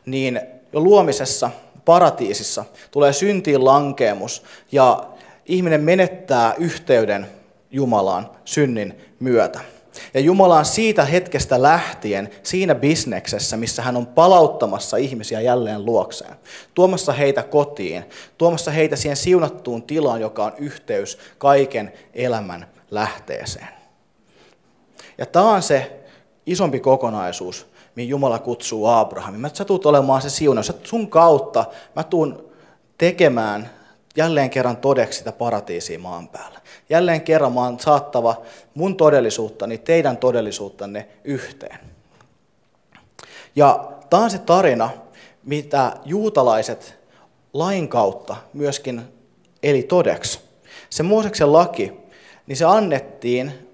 niin 0.07 0.41
jo 0.73 0.81
luomisessa, 0.81 1.51
paratiisissa, 1.89 2.65
tulee 2.91 3.13
syntiin 3.13 3.65
lankeemus 3.65 4.43
ja 4.73 5.05
ihminen 5.47 5.81
menettää 5.81 6.55
yhteyden 6.59 7.27
Jumalaan 7.71 8.31
synnin 8.45 8.95
myötä. 9.21 9.61
Ja 10.15 10.21
Jumala 10.21 10.59
on 10.59 10.65
siitä 10.65 11.05
hetkestä 11.05 11.63
lähtien 11.63 12.31
siinä 12.43 12.75
bisneksessä, 12.75 13.57
missä 13.57 13.83
hän 13.83 13.97
on 13.97 14.07
palauttamassa 14.07 14.97
ihmisiä 14.97 15.41
jälleen 15.41 15.85
luokseen. 15.85 16.35
Tuomassa 16.75 17.13
heitä 17.13 17.43
kotiin, 17.43 18.05
tuomassa 18.39 18.71
heitä 18.71 18.97
siihen 18.97 19.17
siunattuun 19.17 19.83
tilaan, 19.83 20.21
joka 20.21 20.45
on 20.45 20.53
yhteys 20.59 21.19
kaiken 21.39 21.93
elämän 22.15 22.67
lähteeseen. 22.91 23.69
Ja 25.19 25.27
tämä 25.27 25.51
on 25.51 25.63
se 25.63 26.01
isompi 26.47 26.81
kokonaisuus, 26.81 27.67
mihin 27.99 28.11
Jumala 28.11 28.39
kutsuu 28.39 28.87
Abrahamin. 28.87 29.41
Mä 29.41 29.51
sä 29.53 29.65
tulet 29.65 29.87
olemaan 29.87 30.23
se 30.23 30.31
siunaus. 30.31 30.73
Sun 30.85 31.11
kautta 31.11 31.65
mä 31.97 32.03
tuun 32.03 32.51
tekemään 32.99 33.71
jälleen 34.17 34.51
kerran 34.51 34.77
todeksi 34.77 35.19
sitä 35.19 35.33
paratiisia 35.33 35.99
maan 35.99 36.29
päällä. 36.29 36.61
Jälleen 36.91 37.21
kerran 37.21 37.53
mä 37.53 37.61
oon 37.61 37.81
saattava 37.81 38.43
mun 38.75 38.97
todellisuuttani, 38.97 39.79
teidän 39.79 40.17
todellisuuttanne 40.17 41.09
yhteen. 41.25 41.79
Ja 43.57 43.89
tämä 44.11 44.23
on 44.23 44.31
se 44.31 44.39
tarina, 44.39 44.91
mitä 45.45 45.93
juutalaiset 46.05 46.99
lain 47.53 47.89
kautta 47.89 48.37
myöskin 48.53 49.03
eli 49.63 49.83
todeksi. 49.83 50.41
Se 50.91 51.03
Mooseksen 51.03 51.53
laki, 51.53 51.93
niin 52.47 52.57
se 52.57 52.65
annettiin, 52.65 53.69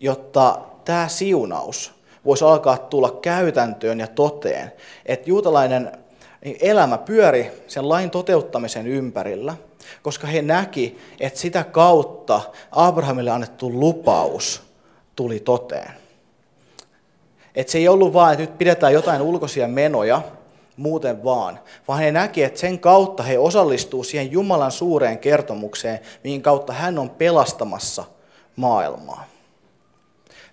jotta 0.00 0.58
tämä 0.84 1.08
siunaus 1.08 1.95
voisi 2.26 2.44
alkaa 2.44 2.78
tulla 2.78 3.18
käytäntöön 3.22 4.00
ja 4.00 4.06
toteen. 4.06 4.72
Että 5.06 5.30
juutalainen 5.30 5.92
elämä 6.60 6.98
pyöri 6.98 7.50
sen 7.66 7.88
lain 7.88 8.10
toteuttamisen 8.10 8.86
ympärillä– 8.86 9.54
koska 10.02 10.26
he 10.26 10.42
näki, 10.42 10.98
että 11.20 11.38
sitä 11.40 11.64
kautta 11.64 12.40
Abrahamille 12.70 13.30
annettu 13.30 13.80
lupaus 13.80 14.62
tuli 15.16 15.40
toteen. 15.40 15.90
Että 17.54 17.72
se 17.72 17.78
ei 17.78 17.88
ollut 17.88 18.12
vain, 18.12 18.32
että 18.32 18.42
nyt 18.42 18.58
pidetään 18.58 18.92
jotain 18.92 19.22
ulkoisia 19.22 19.68
menoja, 19.68 20.22
muuten 20.76 21.24
vaan, 21.24 21.60
vaan 21.88 22.00
he 22.00 22.12
näki, 22.12 22.42
että 22.42 22.60
sen 22.60 22.78
kautta 22.78 23.22
he 23.22 23.38
osallistuu 23.38 24.04
siihen 24.04 24.32
Jumalan 24.32 24.72
suureen 24.72 25.18
kertomukseen, 25.18 26.00
mihin 26.24 26.42
kautta 26.42 26.72
hän 26.72 26.98
on 26.98 27.10
pelastamassa 27.10 28.04
maailmaa. 28.56 29.24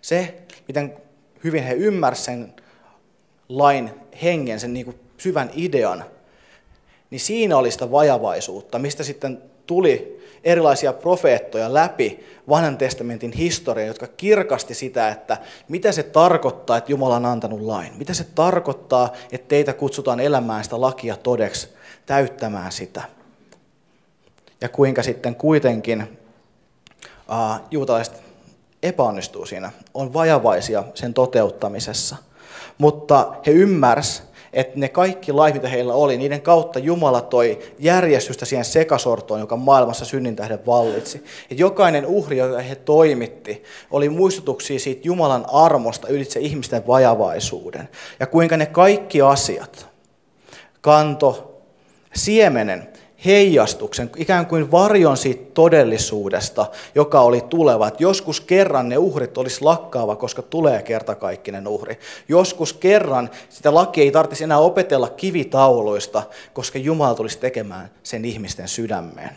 Se, 0.01 0.41
miten 0.67 0.97
hyvin 1.43 1.63
he 1.63 1.73
ymmärsivät 1.73 2.25
sen 2.25 2.53
lain 3.49 3.91
hengen, 4.23 4.59
sen 4.59 4.73
niin 4.73 4.85
kuin 4.85 4.99
syvän 5.17 5.49
idean, 5.55 6.05
niin 7.09 7.19
siinä 7.19 7.57
oli 7.57 7.71
sitä 7.71 7.91
vajavaisuutta, 7.91 8.79
mistä 8.79 9.03
sitten 9.03 9.41
tuli 9.67 10.23
erilaisia 10.43 10.93
profeettoja 10.93 11.73
läpi 11.73 12.25
vanhan 12.49 12.77
testamentin 12.77 13.31
historian, 13.31 13.87
jotka 13.87 14.07
kirkasti 14.07 14.73
sitä, 14.73 15.09
että 15.09 15.37
mitä 15.67 15.91
se 15.91 16.03
tarkoittaa, 16.03 16.77
että 16.77 16.91
Jumala 16.91 17.15
on 17.15 17.25
antanut 17.25 17.61
lain. 17.61 17.93
Mitä 17.97 18.13
se 18.13 18.23
tarkoittaa, 18.35 19.13
että 19.31 19.47
teitä 19.47 19.73
kutsutaan 19.73 20.19
elämään 20.19 20.63
sitä 20.63 20.81
lakia 20.81 21.17
todeksi, 21.17 21.69
täyttämään 22.05 22.71
sitä. 22.71 23.01
Ja 24.61 24.69
kuinka 24.69 25.03
sitten 25.03 25.35
kuitenkin 25.35 26.01
uh, 27.29 27.67
juutalaiset 27.71 28.22
epäonnistuu 28.83 29.45
siinä, 29.45 29.71
on 29.93 30.13
vajavaisia 30.13 30.83
sen 30.93 31.13
toteuttamisessa. 31.13 32.15
Mutta 32.77 33.33
he 33.45 33.51
ymmärsivät, 33.51 34.33
että 34.53 34.79
ne 34.79 34.89
kaikki 34.89 35.31
lait, 35.31 35.55
mitä 35.55 35.67
heillä 35.67 35.93
oli, 35.93 36.17
niiden 36.17 36.41
kautta 36.41 36.79
Jumala 36.79 37.21
toi 37.21 37.59
järjestystä 37.79 38.45
siihen 38.45 38.65
sekasortoon, 38.65 39.39
joka 39.39 39.55
maailmassa 39.55 40.05
synnin 40.05 40.35
tähden 40.35 40.65
vallitsi. 40.65 41.17
Että 41.17 41.61
jokainen 41.61 42.05
uhri, 42.05 42.37
jota 42.37 42.59
he 42.59 42.75
toimitti, 42.75 43.63
oli 43.91 44.09
muistutuksia 44.09 44.79
siitä 44.79 45.01
Jumalan 45.03 45.45
armosta 45.51 46.07
ylitse 46.07 46.39
ihmisten 46.39 46.87
vajavaisuuden. 46.87 47.89
Ja 48.19 48.27
kuinka 48.27 48.57
ne 48.57 48.65
kaikki 48.65 49.21
asiat 49.21 49.87
kanto 50.81 51.61
siemenen 52.15 52.92
heijastuksen, 53.25 54.09
ikään 54.17 54.45
kuin 54.45 54.71
varjon 54.71 55.17
siitä 55.17 55.51
todellisuudesta, 55.53 56.65
joka 56.95 57.21
oli 57.21 57.41
tuleva. 57.41 57.87
Että 57.87 58.03
joskus 58.03 58.41
kerran 58.41 58.89
ne 58.89 58.97
uhrit 58.97 59.37
olisi 59.37 59.61
lakkaava, 59.61 60.15
koska 60.15 60.41
tulee 60.41 60.81
kertakaikkinen 60.81 61.67
uhri. 61.67 61.99
Joskus 62.27 62.73
kerran 62.73 63.29
sitä 63.49 63.73
lakia 63.73 64.03
ei 64.03 64.11
tarvitsisi 64.11 64.43
enää 64.43 64.59
opetella 64.59 65.09
kivitauluista, 65.09 66.23
koska 66.53 66.79
Jumala 66.79 67.15
tulisi 67.15 67.39
tekemään 67.39 67.91
sen 68.03 68.25
ihmisten 68.25 68.67
sydämeen. 68.67 69.29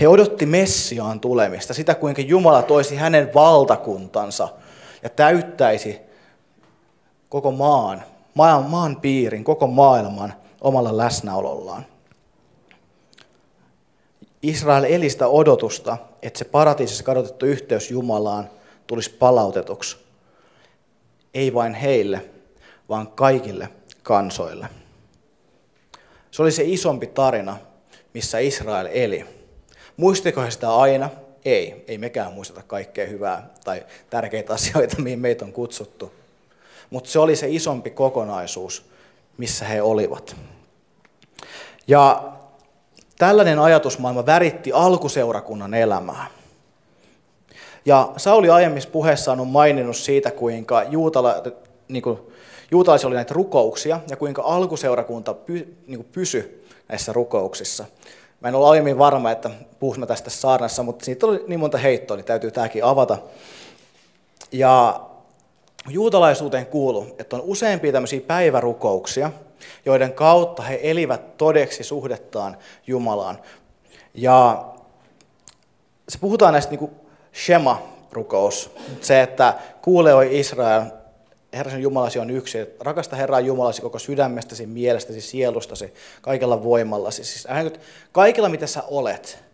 He 0.00 0.08
odotti 0.08 0.46
Messiaan 0.46 1.20
tulemista, 1.20 1.74
sitä 1.74 1.94
kuinka 1.94 2.22
Jumala 2.22 2.62
toisi 2.62 2.96
hänen 2.96 3.34
valtakuntansa 3.34 4.48
ja 5.02 5.08
täyttäisi 5.08 6.00
koko 7.28 7.50
maan, 7.50 8.02
maan, 8.34 8.64
maan 8.64 8.96
piirin, 8.96 9.44
koko 9.44 9.66
maailman 9.66 10.34
omalla 10.60 10.96
läsnäolollaan. 10.96 11.86
Israel 14.48 14.84
eli 14.84 15.10
sitä 15.10 15.28
odotusta, 15.28 15.96
että 16.22 16.38
se 16.38 16.44
paratiisissa 16.44 17.04
kadotettu 17.04 17.46
yhteys 17.46 17.90
Jumalaan 17.90 18.50
tulisi 18.86 19.10
palautetuksi. 19.10 19.96
Ei 21.34 21.54
vain 21.54 21.74
heille, 21.74 22.24
vaan 22.88 23.08
kaikille 23.08 23.68
kansoille. 24.02 24.68
Se 26.30 26.42
oli 26.42 26.52
se 26.52 26.62
isompi 26.66 27.06
tarina, 27.06 27.56
missä 28.14 28.38
Israel 28.38 28.88
eli. 28.92 29.26
Muistiko 29.96 30.40
he 30.40 30.50
sitä 30.50 30.76
aina? 30.76 31.10
Ei, 31.44 31.84
ei 31.88 31.98
mekään 31.98 32.32
muisteta 32.32 32.62
kaikkea 32.62 33.06
hyvää 33.06 33.50
tai 33.64 33.86
tärkeitä 34.10 34.52
asioita, 34.52 35.02
mihin 35.02 35.18
meitä 35.18 35.44
on 35.44 35.52
kutsuttu. 35.52 36.12
Mutta 36.90 37.10
se 37.10 37.18
oli 37.18 37.36
se 37.36 37.48
isompi 37.48 37.90
kokonaisuus, 37.90 38.84
missä 39.38 39.64
he 39.64 39.82
olivat. 39.82 40.36
Ja 41.86 42.33
Tällainen 43.18 43.58
ajatusmaailma 43.58 44.26
väritti 44.26 44.72
alkuseurakunnan 44.72 45.74
elämää. 45.74 46.26
Ja 47.86 48.12
Sauli 48.16 48.50
aiemmissa 48.50 48.90
puheessaan 48.90 49.40
on 49.40 49.46
maininnut 49.46 49.96
siitä, 49.96 50.30
kuinka 50.30 50.82
juutala, 50.82 51.34
niin 51.88 52.02
kuin, 52.02 52.18
juutalaisilla 52.70 53.08
oli 53.08 53.16
näitä 53.16 53.34
rukouksia 53.34 54.00
ja 54.10 54.16
kuinka 54.16 54.42
alkuseurakunta 54.42 55.34
py, 55.34 55.76
niin 55.86 55.98
kuin 55.98 56.08
pysy 56.12 56.66
näissä 56.88 57.12
rukouksissa. 57.12 57.84
Mä 58.40 58.48
en 58.48 58.54
ole 58.54 58.68
aiemmin 58.68 58.98
varma, 58.98 59.30
että 59.30 59.50
puhumme 59.80 60.06
tästä 60.06 60.30
saarnassa, 60.30 60.82
mutta 60.82 61.04
siitä 61.04 61.26
oli 61.26 61.44
niin 61.46 61.60
monta 61.60 61.78
heittoa, 61.78 62.16
niin 62.16 62.24
täytyy 62.24 62.50
tämäkin 62.50 62.84
avata. 62.84 63.18
Ja 64.52 65.00
juutalaisuuteen 65.88 66.66
kuuluu, 66.66 67.06
että 67.18 67.36
on 67.36 67.42
useampia 67.44 67.92
tämmöisiä 67.92 68.20
päivärukouksia– 68.20 69.30
joiden 69.84 70.12
kautta 70.12 70.62
he 70.62 70.80
elivät 70.82 71.36
todeksi 71.36 71.84
suhdettaan 71.84 72.56
Jumalaan. 72.86 73.38
Ja 74.14 74.64
se 76.08 76.18
puhutaan 76.18 76.52
näistä 76.52 76.70
niin 76.70 76.90
Shema-rukous, 77.34 78.70
se, 79.00 79.22
että 79.22 79.54
kuule 79.82 80.14
oi 80.14 80.38
Israel, 80.38 80.82
Herran 81.52 81.82
Jumalasi 81.82 82.18
on 82.18 82.30
yksi, 82.30 82.58
rakasta 82.80 83.16
Herraa 83.16 83.40
Jumalasi 83.40 83.82
koko 83.82 83.98
sydämestäsi, 83.98 84.66
mielestäsi, 84.66 85.20
sielustasi, 85.20 85.94
kaikella 86.22 86.62
voimallasi. 86.62 87.24
Siis 87.24 87.46
kaikilla 88.12 88.48
mitä 88.48 88.66
sä 88.66 88.82
olet, 88.88 89.44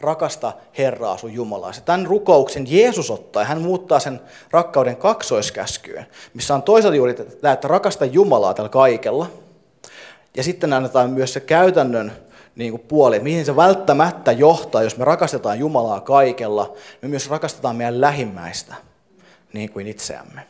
rakasta 0.00 0.52
Herraa 0.78 1.16
sun 1.16 1.32
Jumalaa. 1.32 1.72
Tämän 1.84 2.06
rukouksen 2.06 2.64
Jeesus 2.68 3.10
ottaa 3.10 3.42
ja 3.42 3.46
hän 3.46 3.60
muuttaa 3.60 4.00
sen 4.00 4.20
rakkauden 4.50 4.96
kaksoiskäskyyn, 4.96 6.06
missä 6.34 6.54
on 6.54 6.62
toisaalta 6.62 6.96
juuri 6.96 7.14
tämä, 7.14 7.52
että 7.52 7.68
rakasta 7.68 8.04
Jumalaa 8.04 8.54
tällä 8.54 8.68
kaikella– 8.68 9.26
ja 10.36 10.42
sitten 10.42 10.72
annetaan 10.72 11.10
myös 11.10 11.32
se 11.32 11.40
käytännön 11.40 12.12
niin 12.56 12.70
kuin 12.70 12.82
puoli, 12.88 13.20
mihin 13.20 13.44
se 13.44 13.56
välttämättä 13.56 14.32
johtaa, 14.32 14.82
jos 14.82 14.96
me 14.96 15.04
rakastetaan 15.04 15.58
Jumalaa 15.58 16.00
kaikella, 16.00 16.74
me 17.02 17.08
myös 17.08 17.30
rakastetaan 17.30 17.76
meidän 17.76 18.00
lähimmäistä 18.00 18.74
niin 19.52 19.72
kuin 19.72 19.86
itseämme. 19.86 20.46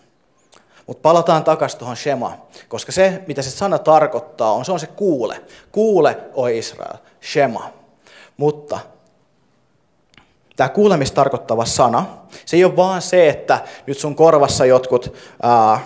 Mutta 0.86 1.02
palataan 1.02 1.44
takaisin 1.44 1.78
tuohon 1.78 1.96
Shema, 1.96 2.46
koska 2.68 2.92
se, 2.92 3.22
mitä 3.26 3.42
se 3.42 3.50
sana 3.50 3.78
tarkoittaa, 3.78 4.52
on 4.52 4.64
se 4.64 4.72
on 4.72 4.80
se 4.80 4.86
kuule. 4.86 5.40
Kuule, 5.72 6.18
oi 6.34 6.58
Israel, 6.58 6.96
Shema. 7.32 7.72
Mutta 8.36 8.78
tämä 10.56 10.68
kuulemista 10.68 11.14
tarkoittava 11.14 11.64
sana, 11.64 12.06
se 12.46 12.56
ei 12.56 12.64
ole 12.64 12.76
vaan 12.76 13.02
se, 13.02 13.28
että 13.28 13.64
nyt 13.86 13.98
sun 13.98 14.16
korvassa 14.16 14.66
jotkut 14.66 15.14
ää, 15.42 15.80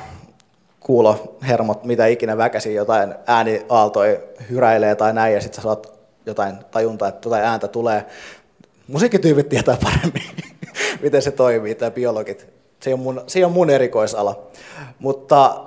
kuulohermot, 0.85 1.85
mitä 1.85 2.07
ikinä 2.07 2.37
väkäsi, 2.37 2.75
jotain 2.75 3.15
ääniaaltoja 3.27 4.19
hyräilee 4.51 4.95
tai 4.95 5.13
näin, 5.13 5.35
ja 5.35 5.41
sitten 5.41 5.57
sä 5.57 5.63
saat 5.63 5.93
jotain 6.27 6.57
tajuntaa, 6.71 7.09
että 7.09 7.27
jotain 7.27 7.45
ääntä 7.45 7.69
tulee. 7.69 8.07
Musiikkityypit 8.89 9.49
tietää 9.49 9.77
paremmin, 9.83 10.23
miten 11.03 11.23
se 11.23 11.31
toimii, 11.31 11.75
tai 11.75 11.91
biologit. 11.91 12.47
Se 12.81 12.95
ole 12.95 13.01
mun, 13.01 13.25
se 13.27 13.45
ole 13.45 13.53
mun 13.53 13.71
erikoisala. 13.71 14.47
Mutta 14.99 15.65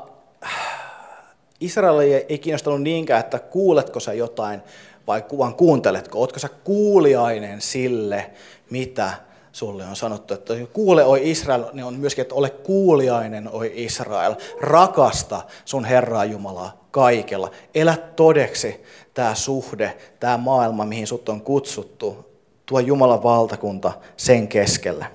Israel 1.60 2.00
ei 2.30 2.38
kiinnostanut 2.38 2.82
niinkään, 2.82 3.20
että 3.20 3.40
kuuletko 3.40 4.00
sä 4.00 4.14
jotain, 4.14 4.62
vai 5.08 5.26
vaan 5.38 5.56
kuunteletko. 5.56 6.20
Ootko 6.20 6.40
sä 6.40 6.50
kuuliainen 6.64 7.62
sille, 7.62 8.32
mitä 8.70 9.14
sulle 9.58 9.86
on 9.86 9.96
sanottu, 9.96 10.34
että 10.34 10.54
kuule 10.74 11.06
oi 11.06 11.32
Israel, 11.32 11.63
niin 11.74 11.84
on 11.84 11.93
myöskin, 11.93 12.22
että 12.22 12.36
ole 12.36 12.50
kuuliainen 12.50 13.50
oi 13.52 13.72
Israel. 13.76 14.36
Rakasta 14.62 15.41
sun 15.65 15.86
Herraa 15.86 16.26
Jumalaa 16.26 16.78
kaikella. 16.91 17.52
Elä 17.76 17.98
todeksi 18.15 18.84
tämä 19.13 19.36
suhde, 19.36 19.98
tämä 20.20 20.38
maailma, 20.38 20.86
mihin 20.86 21.08
sut 21.08 21.30
on 21.30 21.41
kutsuttu. 21.41 22.26
Tuo 22.65 22.80
Jumalan 22.80 23.24
valtakunta 23.24 23.91
sen 24.17 24.48
keskellä. 24.48 25.06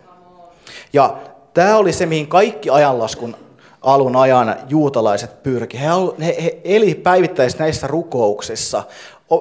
Ja 0.92 1.16
tämä 1.54 1.76
oli 1.76 1.92
se, 1.92 2.06
mihin 2.06 2.26
kaikki 2.26 2.70
ajanlaskun 2.70 3.36
alun 3.82 4.16
ajan 4.16 4.56
juutalaiset 4.68 5.42
pyrki. 5.42 5.80
He, 5.80 5.86
he, 6.20 6.36
he 6.42 6.60
eli 6.64 6.94
päivittäisissä 6.94 7.64
näissä 7.64 7.86
rukouksissa 7.86 8.82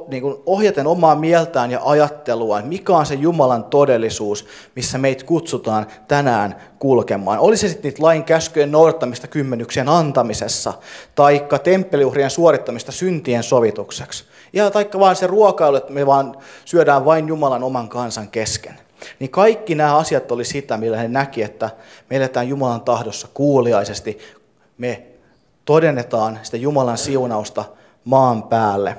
niin 0.08 0.24
kuin 0.24 0.36
ohjaten 0.46 0.88
omaa 0.88 1.16
mieltään 1.16 1.72
ja 1.72 1.80
ajatteluaan, 1.84 2.68
mikä 2.68 2.94
on 2.94 3.06
se 3.06 3.14
Jumalan 3.14 3.64
todellisuus, 3.64 4.46
missä 4.76 4.98
meitä 4.98 5.26
kutsutaan 5.26 5.88
tänään 6.08 6.56
kulkemaan. 6.80 7.40
Oli 7.40 7.58
se 7.58 7.68
sitten 7.68 7.90
niitä 7.90 8.04
lain 8.04 8.24
käskyjen 8.24 8.72
noudattamista 8.72 9.28
kymmenyksien 9.28 9.90
antamisessa, 9.90 10.74
taikka 11.16 11.60
temppeliuhrien 11.60 12.30
suorittamista 12.30 12.92
syntien 12.92 13.44
sovitukseksi. 13.44 14.24
Ja 14.54 14.72
taikka 14.72 15.00
vaan 15.00 15.16
se 15.16 15.28
ruokailu, 15.28 15.76
että 15.76 15.94
me 15.94 16.06
vaan 16.06 16.36
syödään 16.66 17.06
vain 17.06 17.28
Jumalan 17.28 17.64
oman 17.64 17.90
kansan 17.90 18.28
kesken. 18.28 18.74
Niin 19.20 19.32
kaikki 19.32 19.76
nämä 19.76 19.98
asiat 19.98 20.32
oli 20.32 20.46
sitä, 20.46 20.78
millä 20.78 20.98
he 20.98 21.08
näki, 21.08 21.44
että 21.44 21.70
me 22.10 22.18
eletään 22.18 22.48
Jumalan 22.50 22.82
tahdossa 22.82 23.28
kuuliaisesti. 23.34 24.18
Me 24.78 25.04
todennetaan 25.66 26.40
sitä 26.44 26.58
Jumalan 26.58 26.98
siunausta 26.98 27.66
maan 28.06 28.44
päälle 28.44 28.98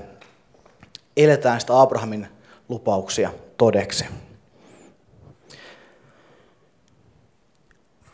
eletään 1.17 1.61
sitä 1.61 1.81
Abrahamin 1.81 2.27
lupauksia 2.69 3.31
todeksi. 3.57 4.05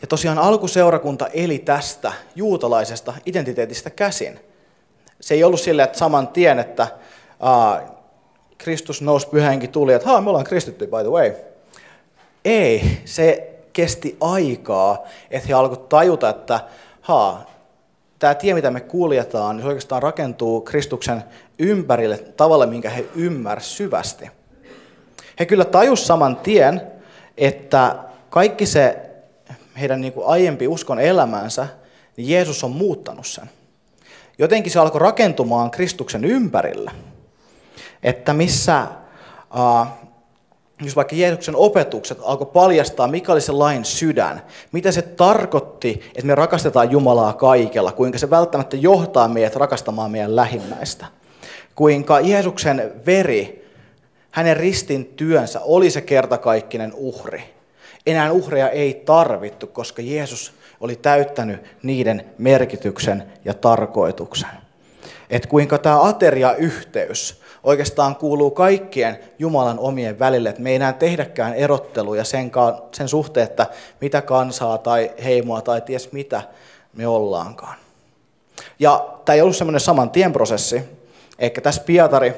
Ja 0.00 0.06
tosiaan 0.08 0.38
alkuseurakunta 0.38 1.26
eli 1.26 1.58
tästä 1.58 2.12
juutalaisesta 2.34 3.14
identiteetistä 3.26 3.90
käsin. 3.90 4.40
Se 5.20 5.34
ei 5.34 5.44
ollut 5.44 5.60
silleen, 5.60 5.84
että 5.84 5.98
saman 5.98 6.28
tien, 6.28 6.58
että 6.58 6.88
aa, 7.40 7.80
Kristus 8.58 9.02
nousi 9.02 9.28
pyhänkin 9.28 9.70
tuli, 9.70 9.92
että 9.92 10.08
haa, 10.08 10.20
me 10.20 10.28
ollaan 10.30 10.44
kristitty 10.44 10.86
by 10.86 11.02
the 11.02 11.10
way. 11.10 11.32
Ei, 12.44 13.00
se 13.04 13.54
kesti 13.72 14.16
aikaa, 14.20 15.04
että 15.30 15.48
he 15.48 15.54
alkoivat 15.54 15.88
tajuta, 15.88 16.28
että 16.28 16.60
haa, 17.00 17.50
tämä 18.18 18.34
tie, 18.34 18.54
mitä 18.54 18.70
me 18.70 18.80
kuljetaan, 18.80 19.56
niin 19.56 19.62
se 19.62 19.68
oikeastaan 19.68 20.02
rakentuu 20.02 20.60
Kristuksen 20.60 21.24
ympärille 21.58 22.18
tavalla, 22.18 22.66
minkä 22.66 22.90
he 22.90 23.06
ymmärsivät 23.14 23.76
syvästi. 23.76 24.30
He 25.40 25.46
kyllä 25.46 25.64
tajus 25.64 26.06
saman 26.06 26.36
tien, 26.36 26.82
että 27.36 27.96
kaikki 28.30 28.66
se 28.66 29.08
heidän 29.80 30.00
niin 30.00 30.12
kuin 30.12 30.26
aiempi 30.26 30.68
uskon 30.68 31.00
elämänsä, 31.00 31.68
niin 32.16 32.28
Jeesus 32.28 32.64
on 32.64 32.70
muuttanut 32.70 33.26
sen. 33.26 33.50
Jotenkin 34.38 34.72
se 34.72 34.78
alkoi 34.78 35.00
rakentumaan 35.00 35.70
Kristuksen 35.70 36.24
ympärillä. 36.24 36.90
Että 38.02 38.32
missä, 38.32 38.86
uh, 39.54 39.86
jos 40.82 40.96
vaikka 40.96 41.16
Jeesuksen 41.16 41.56
opetukset 41.56 42.18
alkoi 42.22 42.46
paljastaa, 42.52 43.08
mikä 43.08 43.32
oli 43.32 43.40
se 43.40 43.52
lain 43.52 43.84
sydän, 43.84 44.42
mitä 44.72 44.92
se 44.92 45.02
tarkoitti, 45.02 46.02
että 46.08 46.26
me 46.26 46.34
rakastetaan 46.34 46.90
Jumalaa 46.90 47.32
kaikella, 47.32 47.92
kuinka 47.92 48.18
se 48.18 48.30
välttämättä 48.30 48.76
johtaa 48.76 49.28
meidät 49.28 49.56
rakastamaan 49.56 50.10
meidän 50.10 50.36
lähimmäistä, 50.36 51.06
kuinka 51.74 52.20
Jeesuksen 52.20 52.92
veri, 53.06 53.68
hänen 54.30 54.56
ristin 54.56 55.04
työnsä 55.04 55.60
oli 55.60 55.90
se 55.90 56.00
kertakaikkinen 56.00 56.92
uhri. 56.94 57.42
Enää 58.06 58.32
uhreja 58.32 58.70
ei 58.70 59.02
tarvittu, 59.04 59.66
koska 59.66 60.02
Jeesus 60.02 60.54
oli 60.80 60.96
täyttänyt 60.96 61.64
niiden 61.82 62.24
merkityksen 62.38 63.22
ja 63.44 63.54
tarkoituksen. 63.54 64.48
Että 65.30 65.48
kuinka 65.48 65.78
tämä 65.78 66.02
ateriayhteys 66.02 67.40
oikeastaan 67.62 68.16
kuuluu 68.16 68.50
kaikkien 68.50 69.18
Jumalan 69.38 69.78
omien 69.78 70.18
välille, 70.18 70.48
että 70.48 70.62
me 70.62 70.70
ei 70.70 70.76
enää 70.76 70.92
tehdäkään 70.92 71.54
erotteluja 71.54 72.24
sen, 72.24 72.52
sen 72.92 73.08
suhteen, 73.08 73.44
että 73.44 73.66
mitä 74.00 74.22
kansaa 74.22 74.78
tai 74.78 75.10
heimoa 75.24 75.62
tai 75.62 75.80
ties 75.80 76.12
mitä 76.12 76.42
me 76.92 77.06
ollaankaan. 77.06 77.76
Ja 78.78 79.08
tämä 79.24 79.34
ei 79.34 79.40
ollut 79.40 79.56
semmoinen 79.56 79.80
saman 79.80 80.10
tien 80.10 80.32
prosessi, 80.32 80.82
eikä 81.38 81.60
tässä 81.60 81.82
Pietari 81.86 82.34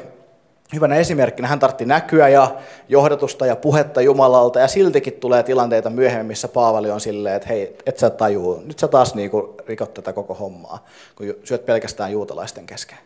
hyvänä 0.75 0.97
esimerkkinä 0.97 1.49
hän 1.49 1.59
tartti 1.59 1.85
näkyä 1.85 2.29
ja 2.29 2.57
johdatusta 2.89 3.47
ja 3.47 3.57
puhetta 3.57 4.01
Jumalalta, 4.01 4.61
ja 4.61 4.69
siltikin 4.69 5.13
tulee 5.13 5.43
tilanteita 5.43 5.91
myöhemmin, 5.91 6.27
missä 6.27 6.49
Paavali 6.49 6.91
on 6.91 7.01
silleen, 7.01 7.37
että 7.37 7.49
hei, 7.49 7.77
et 7.87 7.99
sä 7.99 8.11
tajuu, 8.11 8.63
nyt 8.67 8.79
sä 8.79 8.89
taas 8.89 9.15
niinku 9.15 9.55
rikot 9.67 9.95
tätä 9.95 10.13
koko 10.13 10.35
hommaa, 10.35 10.85
kun 11.17 11.35
syöt 11.45 11.67
pelkästään 11.67 12.13
juutalaisten 12.13 12.67
kesken. 12.67 12.99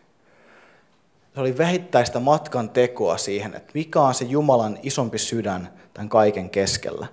Se 1.33 1.41
oli 1.41 1.57
vähittäistä 1.57 2.19
matkan 2.19 2.69
tekoa 2.69 3.17
siihen, 3.17 3.55
että 3.55 3.71
mikä 3.73 4.01
on 4.01 4.13
se 4.13 4.25
Jumalan 4.25 4.79
isompi 4.83 5.17
sydän 5.17 5.69
tämän 5.93 6.09
kaiken 6.09 6.49
keskellä. 6.49 7.07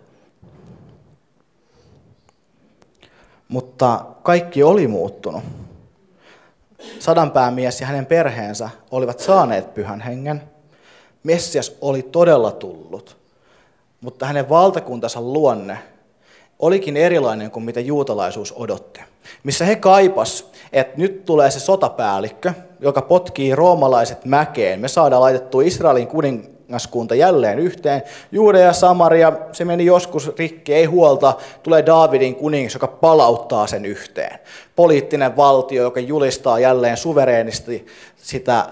Mutta 3.48 4.04
kaikki 4.22 4.62
oli 4.62 4.86
muuttunut. 4.88 5.42
Sadanpäämies 6.98 7.80
ja 7.80 7.86
hänen 7.86 8.06
perheensä 8.06 8.70
olivat 8.90 9.20
saaneet 9.20 9.74
pyhän 9.74 10.00
hengen. 10.00 10.42
Messias 11.22 11.76
oli 11.80 12.02
todella 12.02 12.50
tullut, 12.52 13.16
mutta 14.00 14.26
hänen 14.26 14.48
valtakuntansa 14.48 15.20
luonne 15.20 15.78
olikin 16.58 16.96
erilainen 16.96 17.50
kuin 17.50 17.64
mitä 17.64 17.80
juutalaisuus 17.80 18.52
odotti. 18.56 19.00
Missä 19.42 19.64
he 19.64 19.76
kaipas, 19.76 20.50
että 20.72 20.98
nyt 20.98 21.24
tulee 21.24 21.50
se 21.50 21.60
sotapäällikkö, 21.60 22.52
joka 22.80 23.02
potkii 23.02 23.54
roomalaiset 23.54 24.24
mäkeen. 24.24 24.80
Me 24.80 24.88
saadaan 24.88 25.22
laitettua 25.22 25.62
Israelin 25.62 26.06
kuningaskunta 26.72 27.14
jälleen 27.14 27.58
yhteen. 27.58 28.02
Juude 28.32 28.60
ja 28.60 28.72
Samaria, 28.72 29.32
se 29.52 29.64
meni 29.64 29.84
joskus 29.84 30.32
rikki, 30.38 30.74
ei 30.74 30.84
huolta. 30.84 31.34
Tulee 31.62 31.86
Daavidin 31.86 32.34
kuningas, 32.34 32.74
joka 32.74 32.86
palauttaa 32.86 33.66
sen 33.66 33.84
yhteen. 33.84 34.38
Poliittinen 34.76 35.36
valtio, 35.36 35.82
joka 35.82 36.00
julistaa 36.00 36.58
jälleen 36.58 36.96
suvereenisti 36.96 37.86
sitä 38.16 38.66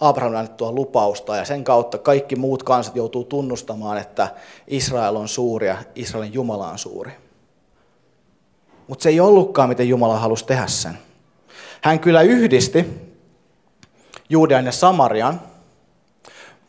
Abrahamin 0.00 0.38
annettua 0.38 0.72
lupausta 0.72 1.36
ja 1.36 1.44
sen 1.44 1.64
kautta 1.64 1.98
kaikki 1.98 2.36
muut 2.36 2.62
kansat 2.62 2.96
joutuu 2.96 3.24
tunnustamaan, 3.24 3.98
että 3.98 4.28
Israel 4.68 5.16
on 5.16 5.28
suuri 5.28 5.66
ja 5.66 5.76
Israelin 5.94 6.34
Jumala 6.34 6.70
on 6.70 6.78
suuri. 6.78 7.10
Mutta 8.86 9.02
se 9.02 9.08
ei 9.08 9.20
ollutkaan, 9.20 9.68
miten 9.68 9.88
Jumala 9.88 10.18
halusi 10.18 10.46
tehdä 10.46 10.66
sen. 10.66 10.98
Hän 11.80 12.00
kyllä 12.00 12.22
yhdisti 12.22 12.86
Juudean 14.28 14.66
ja 14.66 14.72
Samarian, 14.72 15.51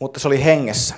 mutta 0.03 0.19
se 0.19 0.27
oli 0.27 0.43
hengessä, 0.43 0.95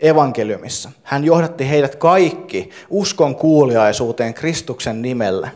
evankeliumissa. 0.00 0.90
Hän 1.02 1.24
johdatti 1.24 1.70
heidät 1.70 1.96
kaikki 1.96 2.70
uskon 2.90 3.36
kuuliaisuuteen 3.36 4.34
Kristuksen 4.34 5.02
nimellä. 5.02 5.50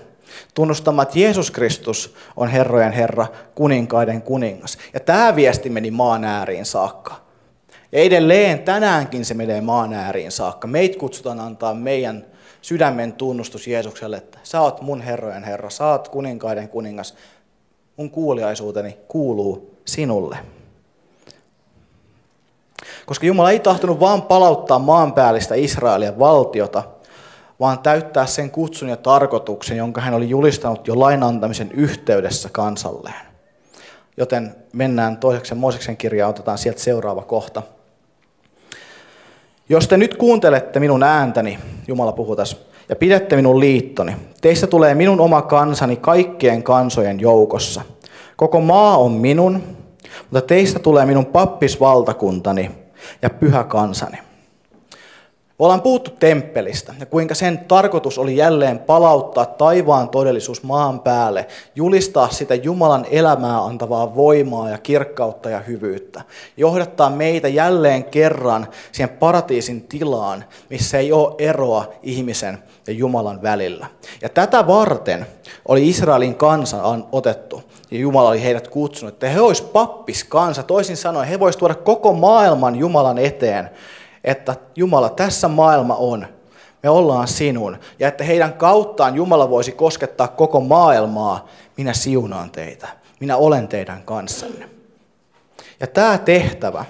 Tunnustamaan, 0.55 1.07
että 1.07 1.19
Jeesus 1.19 1.51
Kristus 1.51 2.15
on 2.37 2.49
herrojen 2.49 2.93
Herra, 2.93 3.27
kuninkaiden 3.55 4.23
kuningas. 4.23 4.79
Ja 4.95 5.01
tämä 5.01 5.37
viesti 5.37 5.71
meni 5.71 5.91
maan 5.91 6.25
ääriin 6.25 6.65
saakka. 6.65 7.15
Ja 7.93 7.99
edelleen 7.99 8.59
tänäänkin 8.59 9.25
se 9.25 9.35
menee 9.35 9.61
maan 9.61 9.93
ääriin 9.93 10.33
saakka. 10.33 10.69
Meitä 10.69 10.99
kutsutaan 10.99 11.41
antaa 11.41 11.75
meidän 11.75 12.27
sydämen 12.63 13.13
tunnustus 13.13 13.67
Jeesukselle, 13.67 14.17
että 14.17 14.39
sä 14.43 14.61
oot 14.61 14.81
mun 14.81 15.01
herrojen 15.01 15.45
Herra, 15.45 15.71
sä 15.71 15.87
oot 15.87 16.09
kuninkaiden 16.09 16.69
kuningas. 16.69 17.15
Mun 17.97 18.11
kuuliaisuuteni 18.11 18.97
kuuluu 19.09 19.79
sinulle. 19.85 20.56
Koska 23.07 23.27
Jumala 23.27 23.51
ei 23.51 23.61
tahtonut 23.61 24.01
vaan 24.01 24.23
palauttaa 24.23 24.79
maanpäällistä 24.79 25.55
Israelia 25.55 26.19
valtiota, 26.19 26.83
vaan 27.61 27.79
täyttää 27.79 28.27
sen 28.27 28.51
kutsun 28.51 28.89
ja 28.89 28.97
tarkoituksen, 28.97 29.77
jonka 29.77 30.01
hän 30.01 30.15
oli 30.15 30.29
julistanut 30.29 30.89
jo 30.89 31.01
lain 31.01 31.23
antamisen 31.23 31.73
yhteydessä 31.73 32.49
kansalleen. 32.53 33.27
Joten 34.17 34.55
mennään 34.73 35.17
toiseksi 35.17 35.55
Mooseksen 35.55 35.97
kirjaan, 35.97 36.31
otetaan 36.31 36.59
sieltä 36.59 36.81
seuraava 36.81 37.23
kohta. 37.23 37.63
Jos 39.69 39.89
te 39.89 39.97
nyt 39.97 40.17
kuuntelette 40.17 40.81
minun 40.81 41.03
ääntäni, 41.03 41.59
Jumala 41.89 42.13
puhuu 42.13 42.37
tässä, 42.37 42.57
ja 42.89 42.97
pidätte 42.97 43.37
minun 43.37 43.61
liittoni, 43.61 44.17
teistä 44.41 44.67
tulee 44.67 44.95
minun 44.95 45.21
oma 45.21 45.43
kansani 45.43 45.97
kaikkien 45.97 46.63
kansojen 46.63 47.21
joukossa. 47.21 47.83
Koko 48.37 48.61
maa 48.61 48.97
on 48.97 49.13
minun, 49.13 49.63
mutta 50.21 50.41
teistä 50.41 50.79
tulee 50.79 51.07
minun 51.07 51.27
pappisvaltakuntani 51.27 52.71
ja 53.23 53.31
pyhä 53.31 53.65
kansani. 53.65 54.19
Me 55.59 55.65
ollaan 55.65 55.83
puhuttu 55.83 56.11
temppelistä 56.11 56.95
ja 57.01 57.07
kuinka 57.07 57.35
sen 57.35 57.59
tarkoitus 57.59 58.19
oli 58.19 58.37
jälleen 58.37 58.79
palauttaa 58.79 59.47
taivaan 59.47 60.09
todellisuus 60.09 60.63
maan 60.63 61.01
päälle, 61.01 61.47
julistaa 61.75 62.29
sitä 62.29 62.55
Jumalan 62.55 63.07
elämää 63.11 63.65
antavaa 63.65 64.15
voimaa 64.17 64.71
ja 64.71 64.79
kirkkautta 64.79 65.51
ja 65.51 65.61
hyvyyttä. 65.61 66.23
Johdattaa 66.57 67.11
meitä 67.11 67.49
jälleen 67.49 68.05
kerran 68.05 68.67
siihen 68.93 69.17
paratiisin 69.17 69.83
tilaan, 69.83 70.45
missä 70.71 70.99
ei 70.99 71.13
ole 71.13 71.35
eroa 71.39 71.93
ihmisen 72.03 72.59
ja 72.87 72.93
Jumalan 72.93 73.43
välillä. 73.43 73.87
Ja 74.23 74.29
tätä 74.29 74.67
varten 74.67 75.27
oli 75.69 75.89
Israelin 75.89 76.35
kansa 76.35 76.83
otettu 77.13 77.63
ja 77.91 77.99
Jumala 77.99 78.29
oli 78.29 78.43
heidät 78.43 78.69
kutsunut, 78.69 79.15
että 79.15 79.29
he 79.29 79.41
olisivat 79.41 79.73
pappiskansa. 79.73 80.63
Toisin 80.63 80.97
sanoen 80.97 81.29
he 81.29 81.41
voisivat 81.41 81.59
tuoda 81.59 81.75
koko 81.75 82.13
maailman 82.13 82.77
Jumalan 82.77 83.19
eteen 83.19 83.71
että 84.27 84.57
Jumala, 84.77 85.11
tässä 85.11 85.49
maailma 85.49 85.95
on, 85.95 86.27
me 86.83 86.91
ollaan 86.91 87.29
sinun, 87.29 87.79
ja 87.99 88.09
että 88.09 88.25
heidän 88.25 88.53
kauttaan 88.53 89.17
Jumala 89.17 89.51
voisi 89.51 89.73
koskettaa 89.73 90.29
koko 90.29 90.61
maailmaa, 90.61 91.49
minä 91.77 91.93
siunaan 91.93 92.51
teitä, 92.51 92.89
minä 93.21 93.37
olen 93.37 93.69
teidän 93.69 94.03
kanssanne. 94.03 94.69
Ja 95.81 95.87
tämä 95.87 96.19
tehtävä 96.19 96.85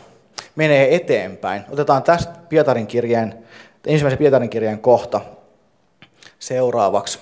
menee 0.57 0.95
eteenpäin. 0.97 1.65
Otetaan 1.71 2.03
tästä 2.03 2.33
Pietarin 2.49 2.87
kirjeen, 2.87 3.45
ensimmäisen 3.87 4.19
Pietarin 4.19 4.51
kirjeen 4.51 4.79
kohta 4.79 5.21
seuraavaksi, 6.39 7.19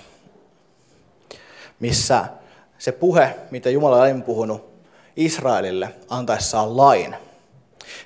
missä 1.79 2.25
se 2.77 2.91
puhe, 2.91 3.35
mitä 3.51 3.69
Jumala 3.69 4.01
on 4.01 4.23
puhunut 4.23 4.65
Israelille 5.15 5.89
antaessaan 6.09 6.77
lain, 6.77 7.15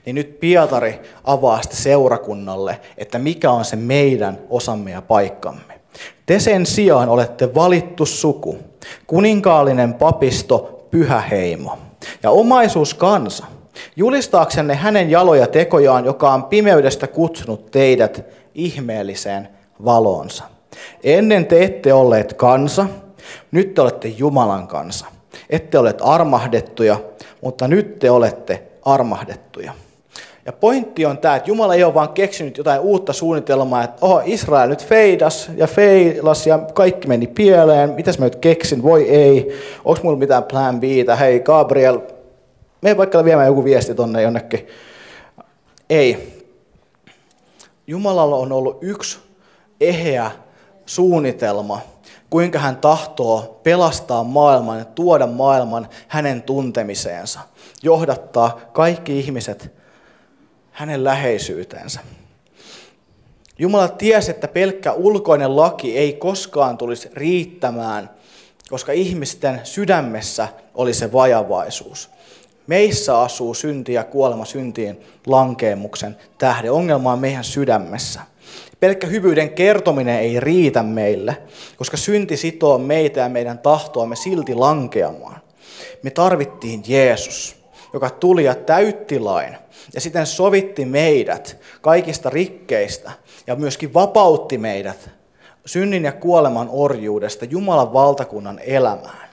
niin 0.06 0.16
nyt 0.16 0.40
Pietari 0.40 1.02
avaa 1.24 1.62
sitä 1.62 1.76
seurakunnalle, 1.76 2.80
että 2.98 3.20
mikä 3.20 3.52
on 3.52 3.66
se 3.66 3.76
meidän 3.76 4.38
osamme 4.50 4.92
ja 4.92 5.02
paikkamme. 5.02 5.80
Te 6.26 6.40
sen 6.40 6.66
sijaan 6.66 7.10
olette 7.10 7.56
valittu 7.56 8.06
suku, 8.06 8.58
kuninkaallinen 9.08 9.94
papisto, 9.94 10.88
pyhä 10.92 11.22
heimo 11.22 11.78
ja 12.24 12.30
omaisuuskansa, 12.32 13.46
julistaaksenne 13.96 14.76
hänen 14.76 15.10
jaloja 15.10 15.48
tekojaan, 15.48 16.06
joka 16.06 16.34
on 16.34 16.44
pimeydestä 16.44 17.08
kutsunut 17.08 17.72
teidät 17.72 18.26
ihmeelliseen 18.54 19.50
valonsa. 19.86 20.44
Ennen 21.04 21.46
te 21.46 21.64
ette 21.64 21.94
olleet 21.94 22.34
kansa, 22.34 22.86
nyt 23.52 23.74
te 23.74 23.82
olette 23.82 24.08
Jumalan 24.08 24.68
kansa. 24.68 25.06
Ette 25.50 25.78
ole 25.78 25.96
armahdettuja, 26.02 26.98
mutta 27.42 27.68
nyt 27.68 28.00
te 28.00 28.12
olette 28.12 28.64
armahdettuja. 28.86 29.74
Ja 30.46 30.54
pointti 30.54 31.06
on 31.06 31.18
tämä, 31.18 31.36
että 31.36 31.50
Jumala 31.50 31.76
ei 31.76 31.84
ole 31.84 31.94
vaan 31.94 32.10
keksinyt 32.10 32.58
jotain 32.58 32.80
uutta 32.80 33.14
suunnitelmaa, 33.14 33.84
että 33.84 33.98
oho, 34.02 34.22
Israel 34.26 34.70
nyt 34.70 34.86
feidas 34.86 35.52
ja 35.56 35.68
feilas 35.68 36.48
ja 36.48 36.60
kaikki 36.74 37.08
meni 37.08 37.28
pieleen, 37.28 37.90
mitäs 37.90 38.20
mä 38.20 38.26
nyt 38.26 38.36
keksin, 38.36 38.84
voi 38.84 39.10
ei, 39.10 39.60
onko 39.86 40.00
mulla 40.04 40.18
mitään 40.18 40.44
plan 40.44 40.80
B, 40.80 40.84
hei 41.20 41.40
Gabriel, 41.40 42.00
me 42.82 42.98
vaikka 42.98 43.26
viemään 43.26 43.48
joku 43.48 43.64
viesti 43.64 43.96
tonne 43.96 44.22
jonnekin. 44.22 44.68
Ei. 45.90 46.40
Jumalalla 47.88 48.36
on 48.36 48.52
ollut 48.52 48.78
yksi 48.82 49.20
eheä 49.82 50.32
suunnitelma, 50.86 51.82
kuinka 52.30 52.60
hän 52.60 52.78
tahtoo 52.78 53.60
pelastaa 53.64 54.24
maailman 54.24 54.86
tuoda 54.86 55.28
maailman 55.28 55.90
hänen 56.08 56.42
tuntemiseensa, 56.42 57.40
johdattaa 57.84 58.60
kaikki 58.74 59.20
ihmiset 59.20 59.72
hänen 60.72 61.04
läheisyytensä. 61.04 62.00
Jumala 63.58 63.88
tiesi, 63.88 64.32
että 64.32 64.48
pelkkä 64.48 64.94
ulkoinen 64.94 65.56
laki 65.56 65.98
ei 65.98 66.14
koskaan 66.14 66.78
tulisi 66.78 67.10
riittämään, 67.14 68.10
koska 68.70 68.92
ihmisten 68.92 69.62
sydämessä 69.64 70.48
oli 70.76 70.94
se 70.94 71.14
vajavaisuus. 71.14 72.10
Meissä 72.68 73.22
asuu 73.22 73.54
synti 73.54 73.94
ja 73.94 74.04
kuolema 74.04 74.46
syntiin 74.46 75.02
lankeemuksen 75.28 76.18
tähden. 76.38 76.72
Ongelma 76.72 77.14
on 77.14 77.20
meidän 77.20 77.44
sydämessä. 77.44 78.22
Pelkkä 78.80 79.08
hyvyyden 79.08 79.50
kertominen 79.50 80.20
ei 80.20 80.40
riitä 80.40 80.84
meille, 80.84 81.38
koska 81.78 81.98
synti 81.98 82.38
sitoo 82.38 82.78
meitä 82.78 83.20
ja 83.20 83.30
meidän 83.30 83.60
tahtoamme 83.60 84.16
silti 84.16 84.56
lankeamaan. 84.56 85.42
Me 86.04 86.10
tarvittiin 86.10 86.84
Jeesus, 86.88 87.56
joka 87.94 88.10
tuli 88.10 88.44
ja 88.44 88.56
täytti 88.56 89.20
lain 89.20 89.58
ja 89.94 90.02
sitten 90.02 90.26
sovitti 90.26 90.86
meidät 90.86 91.58
kaikista 91.82 92.30
rikkeistä 92.30 93.12
ja 93.48 93.56
myöskin 93.56 93.94
vapautti 93.94 94.58
meidät 94.58 95.10
synnin 95.66 96.04
ja 96.04 96.12
kuoleman 96.12 96.70
orjuudesta 96.72 97.46
Jumalan 97.46 97.94
valtakunnan 97.94 98.60
elämään 98.60 99.30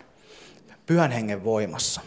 pyhän 0.87 1.11
hengen 1.11 1.45
voimassa. 1.45 2.01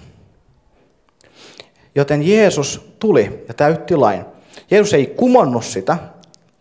Joten 1.95 2.27
Jeesus 2.27 2.95
tuli 2.99 3.45
ja 3.47 3.53
täytti 3.53 3.95
lain. 3.95 4.25
Jeesus 4.71 4.93
ei 4.93 5.05
kumonnut 5.05 5.65
sitä, 5.65 5.97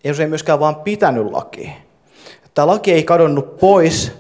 Jeesus 0.05 0.21
ei 0.21 0.27
myöskään 0.27 0.61
vaan 0.61 0.77
pitänyt 0.77 1.31
lakia. 1.31 1.71
Tämä 2.55 2.67
laki 2.67 2.93
ei 2.93 3.03
kadonnut 3.03 3.57
pois, 3.57 4.13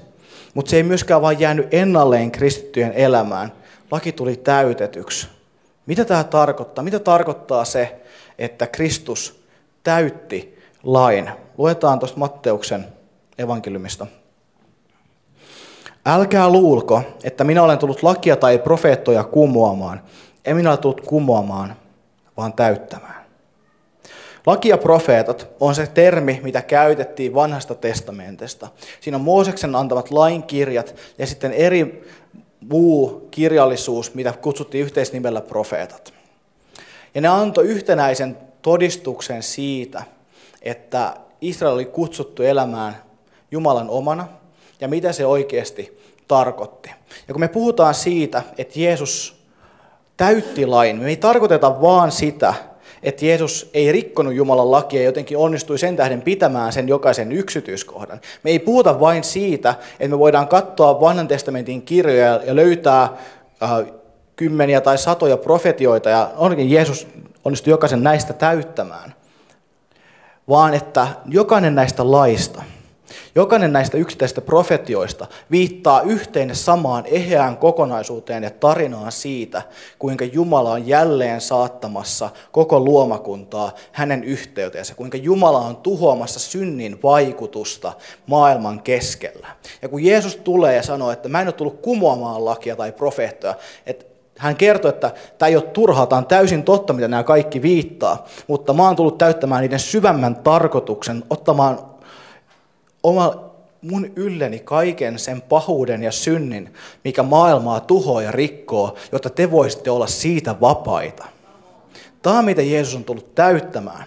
mutta 0.54 0.70
se 0.70 0.76
ei 0.76 0.82
myöskään 0.82 1.22
vaan 1.22 1.40
jäänyt 1.40 1.74
ennalleen 1.74 2.30
kristittyjen 2.30 2.92
elämään. 2.92 3.52
Laki 3.90 4.12
tuli 4.12 4.36
täytetyksi. 4.36 5.28
Mitä 5.86 6.04
tämä 6.04 6.24
tarkoittaa? 6.24 6.84
Mitä 6.84 6.98
tarkoittaa 6.98 7.64
se, 7.64 8.00
että 8.38 8.66
Kristus 8.66 9.42
täytti 9.82 10.58
lain? 10.82 11.30
Luetaan 11.58 11.98
tuosta 11.98 12.18
Matteuksen 12.18 12.84
evankeliumista. 13.38 14.06
Älkää 16.06 16.48
luulko, 16.50 17.02
että 17.24 17.44
minä 17.44 17.62
olen 17.62 17.78
tullut 17.78 18.02
lakia 18.02 18.36
tai 18.36 18.58
profeettoja 18.58 19.24
kumoamaan. 19.24 20.00
En 20.44 20.56
minä 20.56 20.70
ole 20.70 20.78
tullut 20.78 21.00
kumoamaan, 21.00 21.76
vaan 22.36 22.52
täyttämään. 22.52 23.17
Laki 24.48 24.68
ja 24.68 24.78
profeetat 24.78 25.48
on 25.60 25.74
se 25.74 25.86
termi, 25.86 26.40
mitä 26.42 26.62
käytettiin 26.62 27.34
vanhasta 27.34 27.74
testamentista. 27.74 28.68
Siinä 29.00 29.16
on 29.16 29.24
Mooseksen 29.24 29.74
antamat 29.74 30.10
lainkirjat 30.10 30.94
ja 31.18 31.26
sitten 31.26 31.52
eri 31.52 32.08
muu 32.60 33.28
kirjallisuus, 33.30 34.14
mitä 34.14 34.32
kutsuttiin 34.32 34.84
yhteisnimellä 34.84 35.40
profeetat. 35.40 36.14
Ja 37.14 37.20
ne 37.20 37.28
antoi 37.28 37.66
yhtenäisen 37.66 38.38
todistuksen 38.62 39.42
siitä, 39.42 40.02
että 40.62 41.16
Israel 41.40 41.74
oli 41.74 41.84
kutsuttu 41.84 42.42
elämään 42.42 43.02
Jumalan 43.50 43.90
omana 43.90 44.28
ja 44.80 44.88
mitä 44.88 45.12
se 45.12 45.26
oikeasti 45.26 45.98
tarkoitti. 46.28 46.90
Ja 47.28 47.34
kun 47.34 47.40
me 47.40 47.48
puhutaan 47.48 47.94
siitä, 47.94 48.42
että 48.58 48.80
Jeesus 48.80 49.42
täytti 50.16 50.66
lain, 50.66 50.96
me 50.96 51.08
ei 51.08 51.16
tarkoiteta 51.16 51.80
vaan 51.82 52.12
sitä, 52.12 52.54
että 53.02 53.26
Jeesus 53.26 53.70
ei 53.74 53.92
rikkonut 53.92 54.34
Jumalan 54.34 54.70
lakia 54.70 55.00
ja 55.00 55.06
jotenkin 55.06 55.38
onnistui 55.38 55.78
sen 55.78 55.96
tähden 55.96 56.22
pitämään 56.22 56.72
sen 56.72 56.88
jokaisen 56.88 57.32
yksityiskohdan. 57.32 58.20
Me 58.42 58.50
ei 58.50 58.58
puhuta 58.58 59.00
vain 59.00 59.24
siitä, 59.24 59.74
että 59.92 60.08
me 60.08 60.18
voidaan 60.18 60.48
katsoa 60.48 61.00
vanhan 61.00 61.28
testamentin 61.28 61.82
kirjoja 61.82 62.40
ja 62.44 62.56
löytää 62.56 63.02
äh, 63.02 63.70
kymmeniä 64.36 64.80
tai 64.80 64.98
satoja 64.98 65.36
profetioita 65.36 66.10
ja 66.10 66.30
onkin 66.36 66.70
Jeesus 66.70 67.06
onnistui 67.44 67.70
jokaisen 67.70 68.02
näistä 68.02 68.32
täyttämään, 68.32 69.14
vaan 70.48 70.74
että 70.74 71.06
jokainen 71.26 71.74
näistä 71.74 72.10
laista– 72.10 72.62
Jokainen 73.34 73.72
näistä 73.72 73.96
yksittäisistä 73.96 74.40
profetioista 74.40 75.26
viittaa 75.50 76.02
yhteen 76.02 76.56
samaan 76.56 77.04
eheään 77.06 77.56
kokonaisuuteen 77.56 78.42
ja 78.42 78.50
tarinaan 78.50 79.12
siitä, 79.12 79.62
kuinka 79.98 80.24
Jumala 80.24 80.70
on 80.70 80.86
jälleen 80.86 81.40
saattamassa 81.40 82.30
koko 82.52 82.80
luomakuntaa 82.80 83.72
hänen 83.92 84.24
yhteyteensä, 84.24 84.94
kuinka 84.94 85.16
Jumala 85.16 85.58
on 85.58 85.76
tuhoamassa 85.76 86.40
synnin 86.40 87.02
vaikutusta 87.02 87.92
maailman 88.26 88.82
keskellä. 88.82 89.46
Ja 89.82 89.88
kun 89.88 90.04
Jeesus 90.04 90.36
tulee 90.36 90.76
ja 90.76 90.82
sanoo, 90.82 91.10
että 91.10 91.28
mä 91.28 91.40
en 91.40 91.46
ole 91.46 91.52
tullut 91.52 91.80
kumoamaan 91.82 92.44
lakia 92.44 92.76
tai 92.76 92.92
profeettoja, 92.92 93.54
että 93.86 94.04
hän 94.38 94.56
kertoi, 94.56 94.88
että 94.88 95.10
tämä 95.38 95.48
ei 95.48 95.56
ole 95.56 95.62
turhaa, 95.62 96.06
tämä 96.06 96.18
on 96.18 96.26
täysin 96.26 96.62
totta, 96.62 96.92
mitä 96.92 97.08
nämä 97.08 97.22
kaikki 97.22 97.62
viittaa, 97.62 98.26
mutta 98.46 98.72
mä 98.72 98.82
oon 98.82 98.96
tullut 98.96 99.18
täyttämään 99.18 99.62
niiden 99.62 99.78
syvemmän 99.78 100.36
tarkoituksen, 100.36 101.24
ottamaan 101.30 101.78
oma, 103.02 103.50
mun 103.82 104.12
ylleni 104.16 104.58
kaiken 104.58 105.18
sen 105.18 105.40
pahuuden 105.40 106.02
ja 106.02 106.12
synnin, 106.12 106.74
mikä 107.04 107.22
maailmaa 107.22 107.80
tuhoaa 107.80 108.22
ja 108.22 108.32
rikkoo, 108.32 108.96
jotta 109.12 109.30
te 109.30 109.50
voisitte 109.50 109.90
olla 109.90 110.06
siitä 110.06 110.60
vapaita. 110.60 111.24
Tämä 112.22 112.38
on 112.38 112.44
mitä 112.44 112.62
Jeesus 112.62 112.94
on 112.94 113.04
tullut 113.04 113.34
täyttämään. 113.34 114.04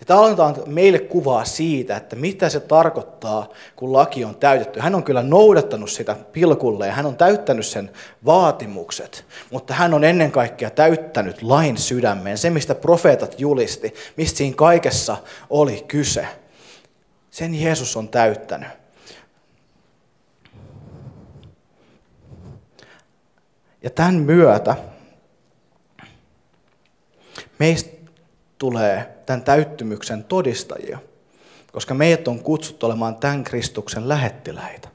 Ja 0.00 0.06
tämä 0.06 0.24
antaa 0.24 0.54
meille 0.66 0.98
kuvaa 0.98 1.44
siitä, 1.44 1.96
että 1.96 2.16
mitä 2.16 2.48
se 2.48 2.60
tarkoittaa, 2.60 3.48
kun 3.76 3.92
laki 3.92 4.24
on 4.24 4.34
täytetty. 4.34 4.80
Hän 4.80 4.94
on 4.94 5.02
kyllä 5.02 5.22
noudattanut 5.22 5.90
sitä 5.90 6.16
pilkulle 6.32 6.86
ja 6.86 6.92
hän 6.92 7.06
on 7.06 7.16
täyttänyt 7.16 7.66
sen 7.66 7.90
vaatimukset, 8.24 9.24
mutta 9.50 9.74
hän 9.74 9.94
on 9.94 10.04
ennen 10.04 10.32
kaikkea 10.32 10.70
täyttänyt 10.70 11.42
lain 11.42 11.78
sydämeen, 11.78 12.38
se 12.38 12.50
mistä 12.50 12.74
profeetat 12.74 13.40
julisti, 13.40 13.94
mistä 14.16 14.38
siinä 14.38 14.56
kaikessa 14.56 15.16
oli 15.50 15.84
kyse. 15.88 16.26
Sen 17.32 17.54
Jeesus 17.54 17.96
on 17.96 18.08
täyttänyt. 18.08 18.68
Ja 23.82 23.90
tämän 23.90 24.14
myötä 24.14 24.76
meistä 27.58 27.90
tulee 28.58 29.16
tämän 29.26 29.42
täyttymyksen 29.42 30.24
todistajia, 30.24 30.98
koska 31.72 31.94
meidät 31.94 32.28
on 32.28 32.38
kutsuttu 32.38 32.86
olemaan 32.86 33.16
tämän 33.16 33.44
Kristuksen 33.44 34.08
lähettiläitä. 34.08 34.88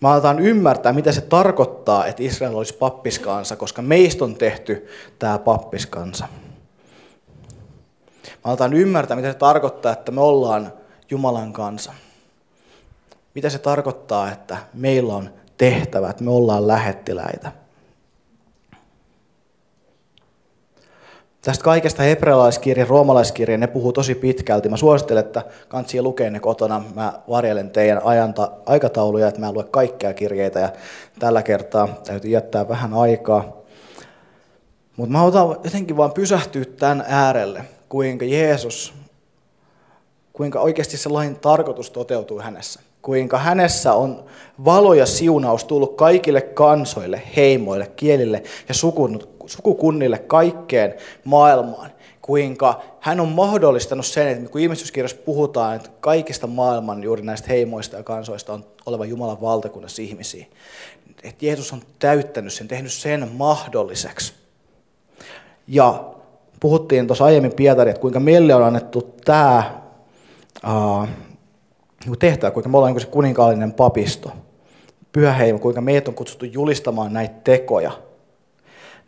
Me 0.00 0.08
aletaan 0.08 0.38
ymmärtää, 0.38 0.92
mitä 0.92 1.12
se 1.12 1.20
tarkoittaa, 1.20 2.06
että 2.06 2.22
Israel 2.22 2.56
olisi 2.56 2.74
pappiskansa, 2.74 3.56
koska 3.56 3.82
meistä 3.82 4.24
on 4.24 4.34
tehty 4.34 4.88
tämä 5.18 5.38
pappiskansa. 5.38 6.28
Me 8.44 8.50
aletaan 8.50 8.74
ymmärtää, 8.74 9.16
mitä 9.16 9.32
se 9.32 9.38
tarkoittaa, 9.38 9.92
että 9.92 10.12
me 10.12 10.20
ollaan 10.20 10.72
Jumalan 11.10 11.52
kanssa. 11.52 11.92
Mitä 13.34 13.50
se 13.50 13.58
tarkoittaa, 13.58 14.32
että 14.32 14.56
meillä 14.74 15.14
on 15.14 15.30
tehtävät, 15.58 16.20
me 16.20 16.30
ollaan 16.30 16.68
lähettiläitä. 16.68 17.52
Tästä 21.42 21.64
kaikesta 21.64 22.02
hebrealaiskirja, 22.02 22.86
roomalaiskirja, 22.88 23.58
ne 23.58 23.66
puhuu 23.66 23.92
tosi 23.92 24.14
pitkälti. 24.14 24.68
Mä 24.68 24.76
suosittelen, 24.76 25.24
että 25.24 25.44
kansi 25.68 26.02
lukee 26.02 26.30
ne 26.30 26.40
kotona. 26.40 26.84
Mä 26.94 27.12
varjelen 27.28 27.70
teidän 27.70 28.00
ajanta, 28.04 28.50
aikatauluja, 28.66 29.28
että 29.28 29.40
mä 29.40 29.48
en 29.48 29.54
lue 29.54 29.64
kaikkia 29.64 30.14
kirjeitä 30.14 30.60
ja 30.60 30.68
tällä 31.18 31.42
kertaa 31.42 31.88
täytyy 32.06 32.30
jättää 32.30 32.68
vähän 32.68 32.94
aikaa. 32.94 33.56
Mutta 34.96 35.12
mä 35.12 35.22
otan 35.22 35.56
jotenkin 35.64 35.96
vaan 35.96 36.12
pysähtyä 36.12 36.64
tämän 36.64 37.04
äärelle, 37.08 37.64
kuinka 37.92 38.24
Jeesus, 38.24 38.94
kuinka 40.32 40.60
oikeasti 40.60 40.96
se 40.96 41.08
lain 41.08 41.36
tarkoitus 41.36 41.90
toteutuu 41.90 42.40
hänessä. 42.40 42.80
Kuinka 43.02 43.38
hänessä 43.38 43.92
on 43.94 44.24
valo 44.64 44.94
ja 44.94 45.06
siunaus 45.06 45.64
tullut 45.64 45.96
kaikille 45.96 46.40
kansoille, 46.40 47.22
heimoille, 47.36 47.86
kielille 47.96 48.42
ja 48.68 48.74
sukukunnille, 49.46 50.18
kaikkeen 50.18 50.94
maailmaan. 51.24 51.90
Kuinka 52.22 52.82
hän 53.00 53.20
on 53.20 53.28
mahdollistanut 53.28 54.06
sen, 54.06 54.28
että 54.28 54.50
kun 54.50 54.60
ilmestyskirjassa 54.60 55.22
puhutaan, 55.24 55.76
että 55.76 55.90
kaikista 56.00 56.46
maailman 56.46 57.02
juuri 57.02 57.22
näistä 57.22 57.48
heimoista 57.48 57.96
ja 57.96 58.02
kansoista 58.02 58.52
on 58.52 58.64
oleva 58.86 59.04
Jumalan 59.04 59.40
valtakunnassa 59.40 60.02
ihmisiä, 60.02 60.46
että 61.22 61.46
Jeesus 61.46 61.72
on 61.72 61.82
täyttänyt 61.98 62.52
sen, 62.52 62.68
tehnyt 62.68 62.92
sen 62.92 63.28
mahdolliseksi. 63.32 64.32
Ja 65.68 66.11
puhuttiin 66.62 67.06
tuossa 67.06 67.24
aiemmin 67.24 67.54
Pietari, 67.54 67.90
että 67.90 68.00
kuinka 68.00 68.20
meille 68.20 68.54
on 68.54 68.62
annettu 68.62 69.14
tämä 69.24 69.80
uh, 70.66 71.08
tehtävä, 72.18 72.50
kuinka 72.50 72.68
me 72.68 72.76
ollaan 72.76 72.92
niin 72.92 73.00
se 73.00 73.06
kuninkaallinen 73.06 73.72
papisto, 73.72 74.30
pyhäheimo, 75.12 75.58
kuinka 75.58 75.80
meitä 75.80 76.10
on 76.10 76.14
kutsuttu 76.14 76.44
julistamaan 76.44 77.12
näitä 77.12 77.34
tekoja. 77.44 77.90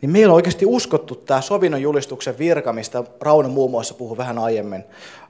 Niin 0.01 0.11
meillä 0.11 0.33
on 0.33 0.37
oikeasti 0.37 0.67
uskottu 0.67 1.14
tämä 1.14 1.40
sovinnon 1.40 1.83
julistuksen 1.83 2.38
virka, 2.38 2.73
mistä 2.73 3.05
Rauno 3.21 3.49
muun 3.49 3.71
muassa 3.71 3.95
puhui 3.95 4.17
vähän 4.17 4.38
aiemmin 4.38 4.85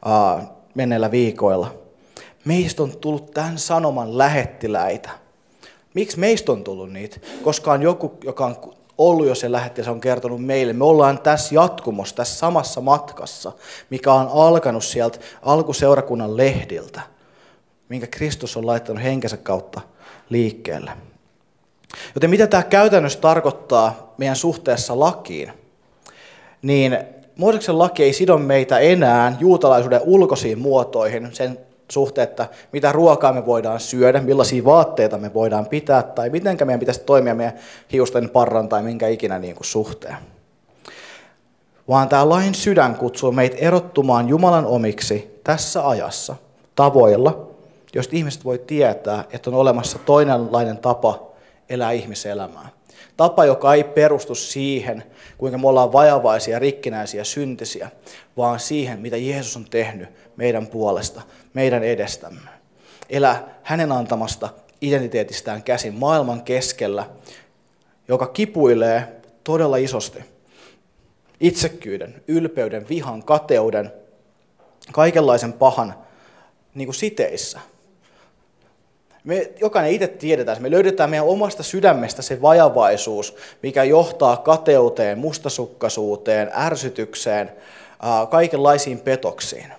uh, 0.06 0.42
menneillä 0.74 1.10
viikoilla. 1.10 1.74
Meistä 2.44 2.82
on 2.82 2.96
tullut 2.96 3.30
tämän 3.30 3.58
sanoman 3.58 4.18
lähettiläitä. 4.18 5.10
Miksi 5.94 6.18
meistä 6.18 6.52
on 6.52 6.64
tullut 6.64 6.92
niitä? 6.92 7.16
Koska 7.42 7.72
on 7.72 7.82
joku, 7.82 8.12
joka 8.24 8.46
on 8.46 8.56
ollut 8.98 9.26
jo 9.26 9.34
se 9.34 9.52
lähetti 9.52 9.80
ja 9.80 9.84
se 9.84 9.90
on 9.90 10.00
kertonut 10.00 10.44
meille. 10.44 10.72
Me 10.72 10.84
ollaan 10.84 11.18
tässä 11.18 11.54
jatkumossa, 11.54 12.16
tässä 12.16 12.38
samassa 12.38 12.80
matkassa, 12.80 13.52
mikä 13.90 14.12
on 14.12 14.28
alkanut 14.32 14.84
sieltä 14.84 15.18
alkuseurakunnan 15.42 16.36
lehdiltä, 16.36 17.00
minkä 17.88 18.06
Kristus 18.06 18.56
on 18.56 18.66
laittanut 18.66 19.02
henkensä 19.02 19.36
kautta 19.36 19.80
liikkeelle. 20.30 20.90
Joten 22.14 22.30
mitä 22.30 22.46
tämä 22.46 22.62
käytännössä 22.62 23.20
tarkoittaa 23.20 24.14
meidän 24.18 24.36
suhteessa 24.36 25.00
lakiin? 25.00 25.52
Niin 26.62 26.98
Mooseksen 27.36 27.78
laki 27.78 28.02
ei 28.02 28.12
sido 28.12 28.38
meitä 28.38 28.78
enää 28.78 29.36
juutalaisuuden 29.40 30.00
ulkoisiin 30.04 30.58
muotoihin, 30.58 31.28
sen 31.32 31.58
suhteen, 31.90 32.28
että 32.28 32.48
mitä 32.72 32.92
ruokaa 32.92 33.32
me 33.32 33.46
voidaan 33.46 33.80
syödä, 33.80 34.20
millaisia 34.20 34.64
vaatteita 34.64 35.18
me 35.18 35.34
voidaan 35.34 35.66
pitää, 35.66 36.02
tai 36.02 36.30
miten 36.30 36.56
meidän 36.64 36.80
pitäisi 36.80 37.00
toimia 37.00 37.34
meidän 37.34 37.58
hiusten 37.92 38.30
parran 38.30 38.68
tai 38.68 38.82
minkä 38.82 39.08
ikinä 39.08 39.38
niin 39.38 39.54
kuin 39.54 39.66
suhteen. 39.66 40.16
Vaan 41.88 42.08
tämä 42.08 42.28
lain 42.28 42.54
sydän 42.54 42.94
kutsuu 42.94 43.32
meitä 43.32 43.56
erottumaan 43.56 44.28
Jumalan 44.28 44.66
omiksi 44.66 45.40
tässä 45.44 45.88
ajassa 45.88 46.36
tavoilla, 46.74 47.50
joista 47.94 48.16
ihmiset 48.16 48.44
voi 48.44 48.58
tietää, 48.58 49.24
että 49.30 49.50
on 49.50 49.56
olemassa 49.56 49.98
toinenlainen 49.98 50.78
tapa 50.78 51.26
elää 51.68 51.92
ihmiselämää. 51.92 52.68
Tapa, 53.16 53.44
joka 53.44 53.74
ei 53.74 53.84
perustu 53.84 54.34
siihen, 54.34 55.04
kuinka 55.38 55.58
me 55.58 55.68
ollaan 55.68 55.92
vajavaisia, 55.92 56.58
rikkinäisiä, 56.58 57.24
syntisiä, 57.24 57.90
vaan 58.36 58.60
siihen, 58.60 59.00
mitä 59.00 59.16
Jeesus 59.16 59.56
on 59.56 59.64
tehnyt 59.64 60.08
meidän 60.36 60.66
puolesta, 60.66 61.22
meidän 61.54 61.84
edestämme. 61.84 62.50
Elää 63.10 63.58
hänen 63.62 63.92
antamasta 63.92 64.48
identiteetistään 64.80 65.62
käsin 65.62 65.94
maailman 65.94 66.42
keskellä, 66.42 67.06
joka 68.08 68.26
kipuilee 68.26 69.20
todella 69.44 69.76
isosti. 69.76 70.18
Itsekkyyden, 71.40 72.22
ylpeyden, 72.28 72.88
vihan, 72.88 73.22
kateuden, 73.22 73.92
kaikenlaisen 74.92 75.52
pahan 75.52 75.94
niin 76.74 76.86
kuin 76.86 76.94
siteissä– 76.94 77.60
me 79.24 79.50
jokainen 79.60 79.92
itse 79.92 80.06
tiedetään, 80.06 80.62
me 80.62 80.70
löydetään 80.70 81.10
meidän 81.10 81.26
omasta 81.26 81.62
sydämestä 81.62 82.22
se 82.22 82.42
vajavaisuus, 82.42 83.36
mikä 83.62 83.84
johtaa 83.84 84.36
kateuteen, 84.36 85.18
mustasukkaisuuteen, 85.18 86.50
ärsytykseen, 86.56 87.52
kaikenlaisiin 88.30 89.00
petoksiin. 89.00 89.72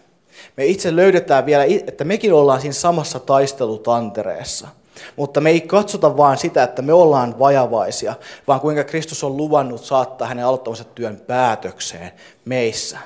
Me 0.58 0.66
itse 0.66 0.96
löydetään 0.96 1.46
vielä, 1.46 1.64
että 1.88 2.04
mekin 2.04 2.34
ollaan 2.34 2.62
siinä 2.62 2.74
samassa 2.74 3.20
taistelutantereessa. 3.20 4.68
Mutta 5.16 5.42
me 5.42 5.50
ei 5.50 5.62
katsota 5.62 6.18
vain 6.18 6.38
sitä, 6.38 6.64
että 6.64 6.82
me 6.82 6.94
ollaan 6.94 7.40
vajavaisia, 7.40 8.16
vaan 8.48 8.60
kuinka 8.60 8.84
Kristus 8.84 9.24
on 9.24 9.38
luvannut 9.38 9.86
saattaa 9.86 10.28
hänen 10.28 10.46
aloittamansa 10.46 10.84
työn 10.84 11.22
päätökseen 11.28 12.12
meissä. 12.46 12.98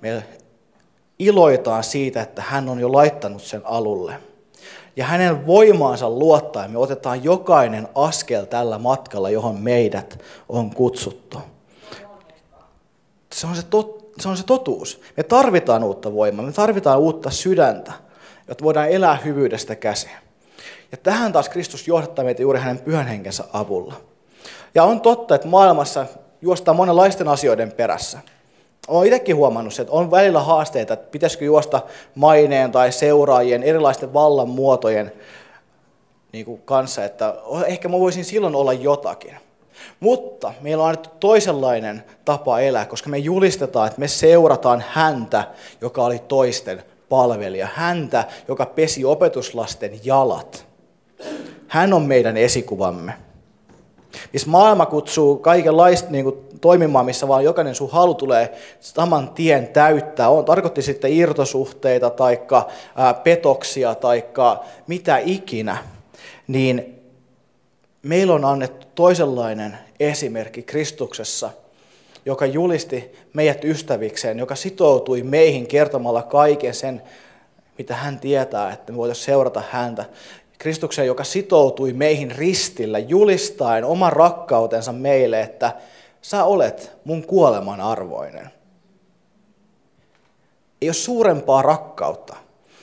Me 0.00 0.24
iloitaan 1.18 1.84
siitä, 1.84 2.22
että 2.22 2.42
hän 2.42 2.68
on 2.68 2.80
jo 2.80 2.92
laittanut 2.92 3.42
sen 3.42 3.62
alulle 3.64 4.14
ja 4.96 5.04
hänen 5.04 5.46
voimaansa 5.46 6.10
luottaen 6.10 6.70
me 6.70 6.78
otetaan 6.78 7.24
jokainen 7.24 7.88
askel 7.94 8.44
tällä 8.44 8.78
matkalla, 8.78 9.30
johon 9.30 9.60
meidät 9.60 10.20
on 10.48 10.70
kutsuttu. 10.70 11.38
Se 13.32 13.46
on 13.46 13.56
se, 13.56 13.62
tot, 13.62 14.12
se 14.20 14.28
on 14.28 14.36
se 14.36 14.44
totuus. 14.44 15.00
Me 15.16 15.22
tarvitaan 15.22 15.84
uutta 15.84 16.14
voimaa, 16.14 16.44
me 16.44 16.52
tarvitaan 16.52 16.98
uutta 16.98 17.30
sydäntä, 17.30 17.92
jotta 18.48 18.64
voidaan 18.64 18.88
elää 18.88 19.18
hyvyydestä 19.24 19.76
käsin. 19.76 20.10
Ja 20.92 20.98
tähän 20.98 21.32
taas 21.32 21.48
Kristus 21.48 21.88
johdattaa 21.88 22.24
meitä 22.24 22.42
juuri 22.42 22.60
hänen 22.60 22.78
pyhän 22.78 23.06
henkensä 23.06 23.44
avulla. 23.52 23.94
Ja 24.74 24.84
on 24.84 25.00
totta, 25.00 25.34
että 25.34 25.48
maailmassa 25.48 26.06
juostaan 26.42 26.76
monenlaisten 26.76 27.28
asioiden 27.28 27.72
perässä. 27.72 28.18
Olen 28.88 29.06
itsekin 29.06 29.36
huomannut, 29.36 29.78
että 29.78 29.92
on 29.92 30.10
välillä 30.10 30.40
haasteita, 30.40 30.94
että 30.94 31.10
pitäisikö 31.10 31.44
juosta 31.44 31.80
maineen 32.14 32.72
tai 32.72 32.92
seuraajien, 32.92 33.62
erilaisten 33.62 34.12
vallan 34.12 34.48
muotojen 34.48 35.12
niin 36.32 36.44
kuin 36.44 36.62
kanssa, 36.64 37.04
että 37.04 37.34
ehkä 37.66 37.88
mä 37.88 38.00
voisin 38.00 38.24
silloin 38.24 38.54
olla 38.54 38.72
jotakin. 38.72 39.36
Mutta 40.00 40.52
meillä 40.60 40.82
on 40.82 40.88
annettu 40.88 41.10
toisenlainen 41.20 42.04
tapa 42.24 42.60
elää, 42.60 42.86
koska 42.86 43.10
me 43.10 43.18
julistetaan, 43.18 43.86
että 43.86 44.00
me 44.00 44.08
seurataan 44.08 44.84
häntä, 44.88 45.44
joka 45.80 46.04
oli 46.04 46.18
toisten 46.18 46.82
palvelija. 47.08 47.68
Häntä, 47.74 48.24
joka 48.48 48.66
pesi 48.66 49.04
opetuslasten 49.04 50.00
jalat. 50.04 50.66
Hän 51.68 51.92
on 51.92 52.02
meidän 52.02 52.36
esikuvamme. 52.36 53.12
Missä 54.32 54.50
maailma 54.50 54.86
kutsuu 54.86 55.36
kaikenlaista 55.36 56.10
niin 56.10 56.24
kuin, 56.24 56.36
toimimaan, 56.60 57.06
missä 57.06 57.28
vaan 57.28 57.44
jokainen 57.44 57.74
sun 57.74 57.90
halu 57.90 58.14
tulee 58.14 58.58
saman 58.80 59.30
tien 59.30 59.68
täyttää. 59.68 60.28
On, 60.28 60.44
tarkoitti 60.44 60.82
sitten 60.82 61.12
irtosuhteita 61.12 62.10
tai 62.10 62.40
petoksia 63.24 63.94
tai 63.94 64.24
mitä 64.86 65.18
ikinä. 65.18 65.76
Niin 66.46 67.02
meillä 68.02 68.34
on 68.34 68.44
annettu 68.44 68.86
toisenlainen 68.94 69.78
esimerkki 70.00 70.62
Kristuksessa, 70.62 71.50
joka 72.26 72.46
julisti 72.46 73.12
meidät 73.32 73.64
ystävikseen, 73.64 74.38
joka 74.38 74.54
sitoutui 74.54 75.22
meihin 75.22 75.66
kertomalla 75.66 76.22
kaiken 76.22 76.74
sen, 76.74 77.02
mitä 77.78 77.94
hän 77.94 78.20
tietää, 78.20 78.72
että 78.72 78.92
me 78.92 78.98
voitaisiin 78.98 79.24
seurata 79.26 79.62
häntä. 79.70 80.04
Kristuksen, 80.64 81.06
joka 81.06 81.24
sitoutui 81.24 81.92
meihin 81.92 82.30
ristillä, 82.30 82.98
julistaen 82.98 83.84
oman 83.84 84.12
rakkautensa 84.12 84.92
meille, 84.92 85.40
että 85.40 85.72
sä 86.22 86.44
olet 86.44 86.92
mun 87.04 87.26
kuoleman 87.26 87.80
arvoinen. 87.80 88.50
Ei 90.82 90.88
ole 90.88 90.94
suurempaa 90.94 91.62
rakkautta 91.62 92.36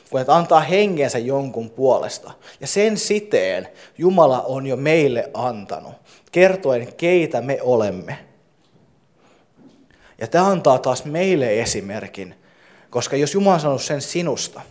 kuin 0.10 0.22
että 0.22 0.36
antaa 0.36 0.60
hengensä 0.60 1.20
jonkun 1.20 1.70
puolesta. 1.70 2.32
Ja 2.60 2.68
sen 2.68 2.98
siteen 2.98 3.68
Jumala 3.98 4.42
on 4.42 4.68
jo 4.68 4.76
meille 4.76 5.30
antanut, 5.34 5.94
kertoen 6.32 6.94
keitä 6.94 7.42
me 7.42 7.60
olemme. 7.62 8.18
Ja 10.18 10.28
tämä 10.28 10.48
antaa 10.48 10.80
taas 10.80 11.06
meille 11.06 11.62
esimerkin, 11.62 12.36
koska 12.90 13.16
jos 13.16 13.34
Jumala 13.34 13.54
on 13.54 13.60
sanonut 13.60 13.82
sen 13.82 14.02
sinusta 14.02 14.62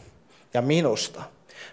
ja 0.54 0.62
minusta, 0.62 1.22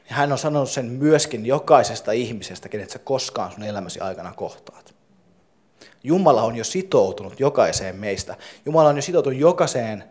hän 0.08 0.32
on 0.32 0.38
sanonut 0.38 0.70
sen 0.70 0.86
myöskin 0.86 1.46
jokaisesta 1.46 2.12
ihmisestä, 2.12 2.70
kenet 2.70 2.90
sä 2.90 3.00
koskaan 3.00 3.52
sun 3.52 3.64
elämäsi 3.64 4.00
aikana 4.00 4.34
kohtaat. 4.34 4.94
Jumala 6.04 6.44
on 6.44 6.56
jo 6.56 6.64
sitoutunut 6.64 7.40
jokaiseen 7.40 7.96
meistä. 7.96 8.36
Jumala 8.66 8.90
on 8.90 8.96
jo 8.96 9.02
sitoutunut 9.02 9.40
jokaiseen, 9.40 10.04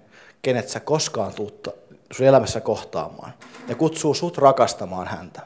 kenet 0.42 0.68
sä 0.68 0.80
koskaan 0.80 1.34
tuut 1.34 1.68
sun 2.12 2.26
elämässä 2.26 2.60
kohtaamaan. 2.60 3.32
Ja 3.68 3.74
kutsuu 3.74 4.14
sut 4.14 4.38
rakastamaan 4.38 5.06
häntä. 5.06 5.40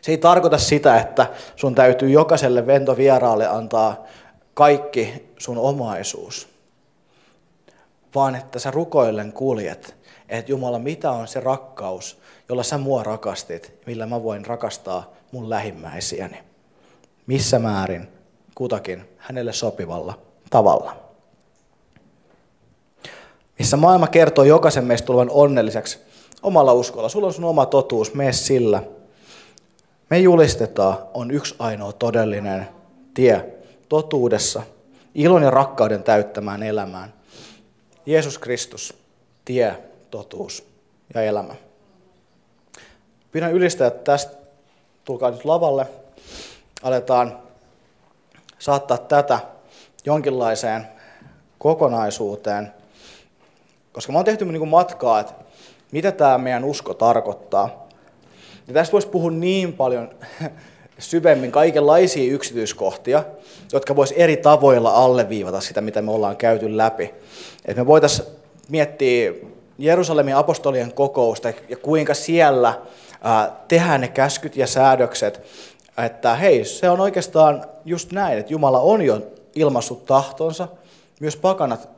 Se 0.00 0.12
ei 0.12 0.18
tarkoita 0.18 0.58
sitä, 0.58 1.00
että 1.00 1.30
sun 1.56 1.74
täytyy 1.74 2.10
jokaiselle 2.10 2.66
ventovieraalle 2.66 3.46
antaa 3.46 4.04
kaikki 4.54 5.32
sun 5.38 5.58
omaisuus, 5.58 6.55
vaan 8.14 8.34
että 8.34 8.58
sä 8.58 8.70
rukoillen 8.70 9.32
kuljet, 9.32 9.96
että 10.28 10.52
Jumala, 10.52 10.78
mitä 10.78 11.10
on 11.10 11.28
se 11.28 11.40
rakkaus, 11.40 12.18
jolla 12.48 12.62
sä 12.62 12.78
mua 12.78 13.02
rakastit, 13.02 13.72
millä 13.86 14.06
mä 14.06 14.22
voin 14.22 14.46
rakastaa 14.46 15.12
mun 15.32 15.50
lähimmäisiäni. 15.50 16.38
Missä 17.26 17.58
määrin 17.58 18.08
kutakin 18.54 19.08
hänelle 19.16 19.52
sopivalla 19.52 20.18
tavalla. 20.50 20.96
Missä 23.58 23.76
maailma 23.76 24.06
kertoo 24.06 24.44
jokaisen 24.44 24.84
meistä 24.84 25.06
tulevan 25.06 25.30
onnelliseksi 25.30 25.98
omalla 26.42 26.72
uskolla. 26.72 27.08
Sulla 27.08 27.26
on 27.26 27.32
sun 27.32 27.44
oma 27.44 27.66
totuus, 27.66 28.14
mene 28.14 28.32
sillä. 28.32 28.82
Me 30.10 30.18
julistetaan 30.18 30.98
on 31.14 31.30
yksi 31.30 31.54
ainoa 31.58 31.92
todellinen 31.92 32.68
tie 33.14 33.44
totuudessa, 33.88 34.62
ilon 35.14 35.42
ja 35.42 35.50
rakkauden 35.50 36.02
täyttämään 36.02 36.62
elämään. 36.62 37.14
Jeesus 38.06 38.38
Kristus, 38.38 38.94
tie, 39.44 39.76
totuus 40.10 40.66
ja 41.14 41.22
elämä. 41.22 41.54
Pyydän 43.32 43.52
ylistäjät 43.52 44.04
tästä, 44.04 44.36
tulkaa 45.04 45.30
nyt 45.30 45.44
lavalle, 45.44 45.86
aletaan 46.82 47.38
saattaa 48.58 48.98
tätä 48.98 49.38
jonkinlaiseen 50.04 50.88
kokonaisuuteen. 51.58 52.72
Koska 53.92 54.12
me 54.12 54.18
on 54.18 54.24
tehty 54.24 54.44
niin 54.44 54.68
matkaa, 54.68 55.20
että 55.20 55.32
mitä 55.92 56.12
tämä 56.12 56.38
meidän 56.38 56.64
usko 56.64 56.94
tarkoittaa. 56.94 57.88
Ja 58.68 58.74
tästä 58.74 58.92
voisi 58.92 59.08
puhua 59.08 59.30
niin 59.30 59.72
paljon 59.72 60.10
syvemmin 60.98 61.52
kaikenlaisia 61.52 62.32
yksityiskohtia, 62.32 63.24
jotka 63.72 63.96
vois 63.96 64.12
eri 64.12 64.36
tavoilla 64.36 64.90
alleviivata 64.90 65.60
sitä, 65.60 65.80
mitä 65.80 66.02
me 66.02 66.10
ollaan 66.10 66.36
käyty 66.36 66.76
läpi. 66.76 67.14
Et 67.64 67.76
me 67.76 67.86
voitaisiin 67.86 68.28
miettiä 68.68 69.32
Jerusalemin 69.78 70.36
apostolien 70.36 70.92
kokousta 70.92 71.52
ja 71.68 71.76
kuinka 71.76 72.14
siellä 72.14 72.80
tehdään 73.68 74.00
ne 74.00 74.08
käskyt 74.08 74.56
ja 74.56 74.66
säädökset 74.66 75.42
että 76.04 76.34
hei, 76.34 76.64
se 76.64 76.90
on 76.90 77.00
oikeastaan 77.00 77.64
just 77.84 78.12
näin, 78.12 78.38
että 78.38 78.52
Jumala 78.52 78.80
on 78.80 79.02
jo 79.02 79.22
ilmassut 79.54 80.04
tahtonsa. 80.04 80.68
Myös 81.20 81.36
pakanat 81.36 81.88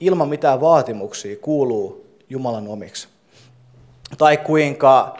ilman 0.00 0.28
mitään 0.28 0.60
vaatimuksia 0.60 1.36
kuuluu 1.36 2.06
Jumalan 2.30 2.68
omiksi. 2.68 3.08
Tai 4.18 4.36
kuinka, 4.36 5.16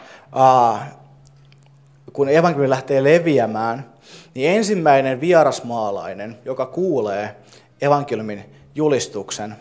kun 2.13 2.29
evankeliumi 2.29 2.71
lähtee 2.71 3.05
leviämään, 3.05 3.93
niin 4.35 4.51
ensimmäinen 4.51 5.21
vierasmaalainen, 5.21 6.39
joka 6.45 6.67
kuulee 6.67 7.37
evankeliumin 7.81 8.45
julistuksen, 8.75 9.55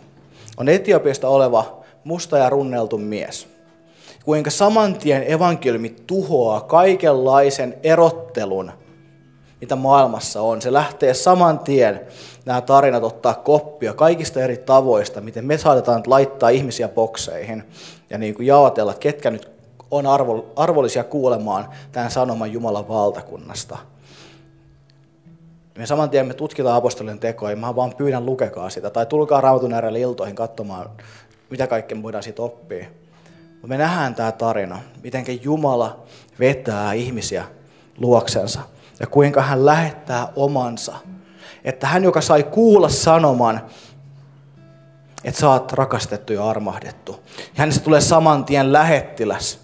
on 0.58 0.70
Etiopiasta 0.70 1.28
oleva 1.28 1.84
musta 2.04 2.38
ja 2.38 2.50
runneltu 2.50 2.98
mies. 2.98 3.48
Kuinka 4.26 4.50
saman 4.50 4.96
tien 4.96 5.32
evankeliumi 5.32 5.96
tuhoaa 6.08 6.62
kaikenlaisen 6.62 7.78
erottelun, 7.84 8.72
mitä 9.62 9.76
maailmassa 9.76 10.42
on. 10.42 10.62
Se 10.62 10.74
lähtee 10.74 11.14
saman 11.14 11.60
tien 11.60 12.02
nämä 12.46 12.62
tarinat 12.62 13.04
ottaa 13.04 13.34
koppia 13.34 13.94
kaikista 13.94 14.42
eri 14.42 14.58
tavoista, 14.58 15.22
miten 15.22 15.46
me 15.46 15.58
saatetaan 15.58 16.04
laittaa 16.08 16.50
ihmisiä 16.50 16.88
bokseihin 16.88 17.64
ja 18.10 18.18
niin 18.18 18.36
kuin 18.36 18.48
jaotella, 18.48 18.94
ketkä 18.94 19.32
nyt 19.32 19.51
on 19.92 20.08
arvo, 20.08 20.46
arvollisia 20.56 21.04
kuulemaan 21.04 21.70
tämän 21.92 22.12
sanoman 22.12 22.52
Jumalan 22.52 22.88
valtakunnasta. 22.88 23.78
Me 25.78 25.86
saman 25.86 26.10
tien 26.10 26.28
me 26.28 26.34
tutkitaan 26.34 26.76
apostolien 26.76 27.20
tekoja, 27.20 27.56
mä 27.56 27.76
vaan 27.76 27.94
pyydän 27.98 28.26
lukekaa 28.26 28.70
sitä, 28.70 28.90
tai 28.90 29.06
tulkaa 29.06 29.42
raamatun 29.42 29.74
äärelle 29.74 30.00
iltoihin 30.00 30.36
katsomaan, 30.36 30.90
mitä 31.50 31.68
kaikkea 31.68 31.98
me 31.98 32.04
voidaan 32.04 32.24
siitä 32.24 32.42
oppia. 32.42 32.86
Me 33.68 33.78
nähdään 33.78 34.16
tämä 34.16 34.32
tarina, 34.32 34.80
miten 35.04 35.26
Jumala 35.44 36.00
vetää 36.40 36.94
ihmisiä 36.94 37.46
luoksensa 37.98 38.62
ja 39.00 39.08
kuinka 39.08 39.42
hän 39.42 39.66
lähettää 39.66 40.28
omansa. 40.36 40.96
Että 41.64 41.88
hän, 41.88 42.04
joka 42.04 42.22
sai 42.22 42.44
kuulla 42.44 42.90
sanoman, 42.90 43.62
että 45.24 45.40
sä 45.40 45.50
oot 45.50 45.74
rakastettu 45.74 46.34
ja 46.34 46.50
armahdettu. 46.50 47.20
Ja 47.38 47.54
hänestä 47.56 47.84
tulee 47.84 48.02
saman 48.02 48.46
tien 48.46 48.74
lähettiläs, 48.74 49.60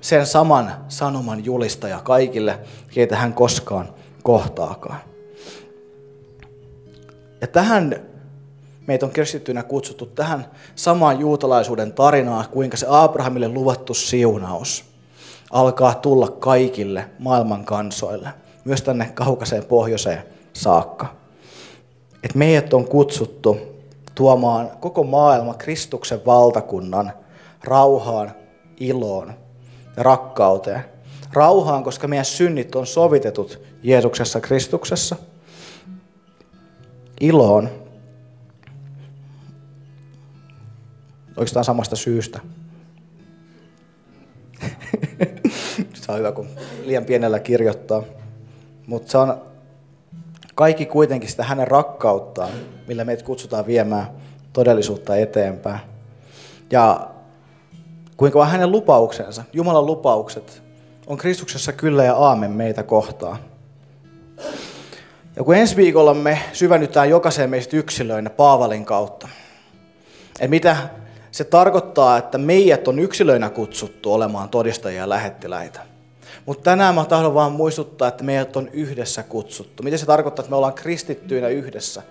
sen 0.00 0.26
saman 0.26 0.72
sanoman 0.88 1.44
julistaja 1.44 2.00
kaikille, 2.00 2.58
keitä 2.94 3.16
hän 3.16 3.34
koskaan 3.34 3.88
kohtaakaan. 4.22 5.00
Ja 7.40 7.46
tähän 7.46 8.02
meitä 8.86 9.06
on 9.06 9.12
kristittynä 9.12 9.62
kutsuttu 9.62 10.06
tähän 10.06 10.46
samaan 10.74 11.20
juutalaisuuden 11.20 11.92
tarinaan, 11.92 12.48
kuinka 12.48 12.76
se 12.76 12.86
Abrahamille 12.88 13.48
luvattu 13.48 13.94
siunaus 13.94 14.84
alkaa 15.50 15.94
tulla 15.94 16.28
kaikille 16.28 17.10
maailman 17.18 17.64
kansoille, 17.64 18.28
myös 18.64 18.82
tänne 18.82 19.10
kaukaiseen 19.14 19.64
pohjoiseen 19.64 20.22
saakka. 20.52 21.06
Et 22.22 22.34
meidät 22.34 22.74
on 22.74 22.84
kutsuttu 22.88 23.56
tuomaan 24.14 24.70
koko 24.80 25.04
maailma 25.04 25.54
Kristuksen 25.54 26.20
valtakunnan 26.26 27.12
rauhaan, 27.64 28.32
iloon 28.80 29.34
ja 29.96 30.02
rakkauteen. 30.02 30.84
Rauhaan, 31.32 31.84
koska 31.84 32.08
meidän 32.08 32.24
synnit 32.24 32.74
on 32.74 32.86
sovitetut 32.86 33.60
Jeesuksessa 33.82 34.40
Kristuksessa. 34.40 35.16
Iloon, 37.20 37.68
oikeastaan 41.36 41.64
samasta 41.64 41.96
syystä. 41.96 42.40
se 45.94 46.12
on 46.12 46.18
hyvä, 46.18 46.32
kun 46.32 46.48
liian 46.84 47.04
pienellä 47.04 47.38
kirjoittaa. 47.38 48.02
Mutta 48.86 49.10
se 49.10 49.18
on 49.18 49.42
kaikki 50.54 50.86
kuitenkin 50.86 51.30
sitä 51.30 51.44
hänen 51.44 51.68
rakkauttaan, 51.68 52.50
millä 52.86 53.04
meitä 53.04 53.24
kutsutaan 53.24 53.66
viemään 53.66 54.06
todellisuutta 54.52 55.16
eteenpäin. 55.16 55.80
Ja 56.70 57.10
kuinka 58.16 58.38
vaan 58.38 58.50
hänen 58.50 58.72
lupauksensa, 58.72 59.44
Jumalan 59.52 59.86
lupaukset, 59.86 60.62
on 61.06 61.16
Kristuksessa 61.16 61.72
kyllä 61.72 62.04
ja 62.04 62.16
aamen 62.16 62.50
meitä 62.50 62.82
kohtaan. 62.82 63.38
Ja 65.36 65.44
kun 65.44 65.54
ensi 65.54 65.76
viikolla 65.76 66.14
me 66.14 66.38
syvennytään 66.52 67.10
jokaiseen 67.10 67.50
meistä 67.50 67.76
yksilöinä 67.76 68.30
Paavalin 68.30 68.84
kautta, 68.84 69.28
että 70.34 70.48
mitä 70.48 70.76
se 71.30 71.44
tarkoittaa, 71.44 72.18
että 72.18 72.38
meidät 72.38 72.88
on 72.88 72.98
yksilöinä 72.98 73.50
kutsuttu 73.50 74.12
olemaan 74.12 74.48
todistajia 74.48 75.00
ja 75.00 75.08
lähettiläitä. 75.08 75.80
Mutta 76.46 76.62
tänään 76.62 76.94
mä 76.94 77.04
tahdon 77.04 77.34
vaan 77.34 77.52
muistuttaa, 77.52 78.08
että 78.08 78.24
meidät 78.24 78.56
on 78.56 78.68
yhdessä 78.72 79.22
kutsuttu. 79.22 79.82
Mitä 79.82 79.96
se 79.96 80.06
tarkoittaa, 80.06 80.42
että 80.42 80.50
me 80.50 80.56
ollaan 80.56 80.74
kristittyinä 80.74 81.48
yhdessä? 81.48 82.02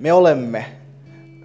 Me 0.00 0.12
olemme 0.12 0.64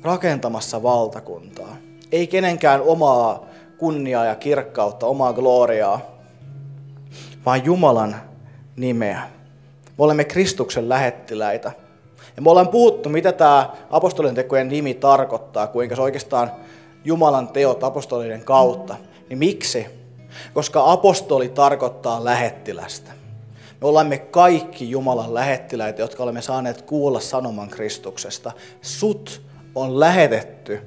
rakentamassa 0.02 0.84
valtakuntaa. 0.84 1.78
Ei 2.14 2.28
kenenkään 2.28 2.82
omaa 2.82 3.46
kunniaa 3.78 4.26
ja 4.26 4.36
kirkkautta, 4.36 5.06
omaa 5.06 5.34
gloriaa, 5.34 6.02
vaan 7.46 7.66
Jumalan 7.66 8.16
nimeä. 8.76 9.22
Me 9.86 10.04
olemme 10.04 10.24
Kristuksen 10.24 10.90
lähettiläitä. 10.90 11.72
Ja 12.36 12.42
me 12.42 12.50
ollaan 12.50 12.68
puhuttu, 12.68 13.10
mitä 13.10 13.32
tämä 13.32 13.70
apostolien 13.90 14.36
tekojen 14.36 14.70
nimi 14.70 14.94
tarkoittaa, 14.94 15.68
kuinka 15.68 15.96
se 15.96 16.02
oikeastaan 16.02 16.52
Jumalan 17.06 17.48
teot 17.48 17.84
apostolien 17.84 18.44
kautta. 18.44 18.96
Niin 19.30 19.40
miksi? 19.40 19.86
Koska 20.54 20.92
apostoli 20.92 21.50
tarkoittaa 21.50 22.24
lähettilästä. 22.24 23.12
Me 23.82 23.88
olemme 23.88 24.18
kaikki 24.18 24.90
Jumalan 24.90 25.34
lähettiläitä, 25.34 26.02
jotka 26.02 26.24
olemme 26.24 26.42
saaneet 26.42 26.82
kuulla 26.82 27.20
sanoman 27.20 27.70
Kristuksesta. 27.70 28.52
Sut 28.82 29.42
on 29.76 30.00
lähetetty 30.00 30.82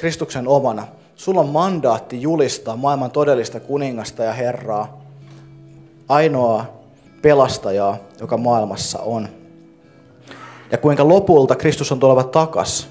Kristuksen 0.00 0.48
omana. 0.48 0.86
Sulla 1.16 1.40
on 1.40 1.48
mandaatti 1.48 2.22
julistaa 2.22 2.76
maailman 2.76 3.10
todellista 3.10 3.60
kuningasta 3.60 4.24
ja 4.24 4.32
Herraa, 4.32 5.00
ainoaa 6.08 6.66
pelastajaa, 7.22 7.96
joka 8.20 8.36
maailmassa 8.36 8.98
on 8.98 9.28
ja 10.70 10.78
kuinka 10.78 11.08
lopulta 11.08 11.56
Kristus 11.56 11.92
on 11.92 12.00
tuleva 12.00 12.24
takas. 12.24 12.88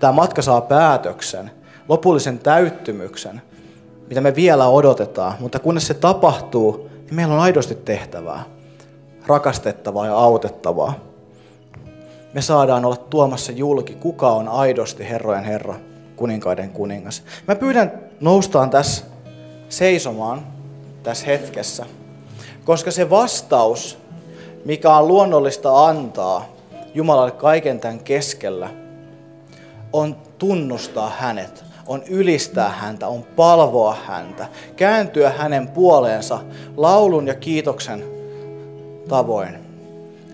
Tämä 0.00 0.12
matka 0.12 0.42
saa 0.42 0.60
päätöksen, 0.60 1.50
lopullisen 1.88 2.38
täyttymyksen, 2.38 3.42
mitä 4.08 4.20
me 4.20 4.34
vielä 4.34 4.68
odotetaan, 4.68 5.34
mutta 5.40 5.58
kunnes 5.58 5.86
se 5.86 5.94
tapahtuu, 5.94 6.90
niin 7.04 7.14
meillä 7.14 7.34
on 7.34 7.40
aidosti 7.40 7.74
tehtävää, 7.74 8.44
rakastettavaa 9.26 10.06
ja 10.06 10.14
autettavaa. 10.14 10.94
Me 12.32 12.42
saadaan 12.42 12.84
olla 12.84 12.96
tuomassa 12.96 13.52
julki, 13.52 13.94
kuka 13.94 14.30
on 14.30 14.48
aidosti 14.48 15.08
Herrojen 15.08 15.44
Herra, 15.44 15.74
kuninkaiden 16.18 16.70
kuningas. 16.70 17.22
Mä 17.48 17.54
pyydän 17.54 17.92
noustaan 18.20 18.70
tässä 18.70 19.04
seisomaan 19.68 20.46
tässä 21.02 21.26
hetkessä, 21.26 21.86
koska 22.64 22.90
se 22.90 23.10
vastaus, 23.10 23.98
mikä 24.64 24.96
on 24.96 25.08
luonnollista 25.08 25.86
antaa, 25.86 26.48
Jumalalle 26.94 27.30
kaiken 27.30 27.80
tämän 27.80 27.98
keskellä, 27.98 28.70
on 29.92 30.16
tunnustaa 30.38 31.12
hänet, 31.18 31.64
on 31.86 32.02
ylistää 32.08 32.68
häntä, 32.68 33.08
on 33.08 33.22
palvoa 33.22 33.96
häntä, 34.06 34.48
kääntyä 34.76 35.30
hänen 35.30 35.68
puoleensa 35.68 36.40
laulun 36.76 37.26
ja 37.26 37.34
kiitoksen 37.34 38.04
tavoin. 39.08 39.67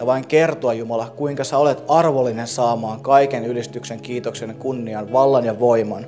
Vain 0.06 0.26
kertoa 0.26 0.72
Jumala, 0.72 1.12
kuinka 1.16 1.44
sä 1.44 1.58
olet 1.58 1.84
arvollinen 1.88 2.46
saamaan 2.46 3.00
kaiken 3.00 3.44
ylistyksen, 3.44 4.00
kiitoksen, 4.00 4.54
kunnian, 4.58 5.12
vallan 5.12 5.44
ja 5.44 5.60
voiman, 5.60 6.06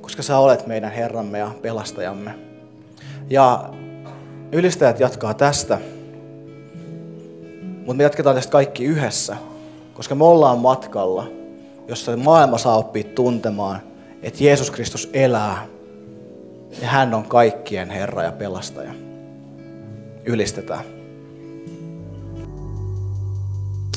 koska 0.00 0.22
sä 0.22 0.38
olet 0.38 0.66
meidän 0.66 0.92
Herramme 0.92 1.38
ja 1.38 1.50
pelastajamme. 1.62 2.34
Ja 3.30 3.70
ylistäjät 4.52 5.00
jatkaa 5.00 5.34
tästä, 5.34 5.78
mutta 7.78 7.94
me 7.94 8.02
jatketaan 8.02 8.36
tästä 8.36 8.52
kaikki 8.52 8.84
yhdessä. 8.84 9.36
Koska 9.94 10.14
me 10.14 10.24
ollaan 10.24 10.58
matkalla, 10.58 11.26
jossa 11.88 12.16
maailma 12.16 12.58
saa 12.58 12.76
oppia 12.76 13.04
tuntemaan, 13.04 13.80
että 14.22 14.44
Jeesus 14.44 14.70
Kristus 14.70 15.10
elää 15.12 15.66
ja 16.82 16.88
hän 16.88 17.14
on 17.14 17.24
kaikkien 17.24 17.90
Herra 17.90 18.22
ja 18.22 18.32
pelastaja. 18.32 18.92
Ylistetään. 20.24 20.97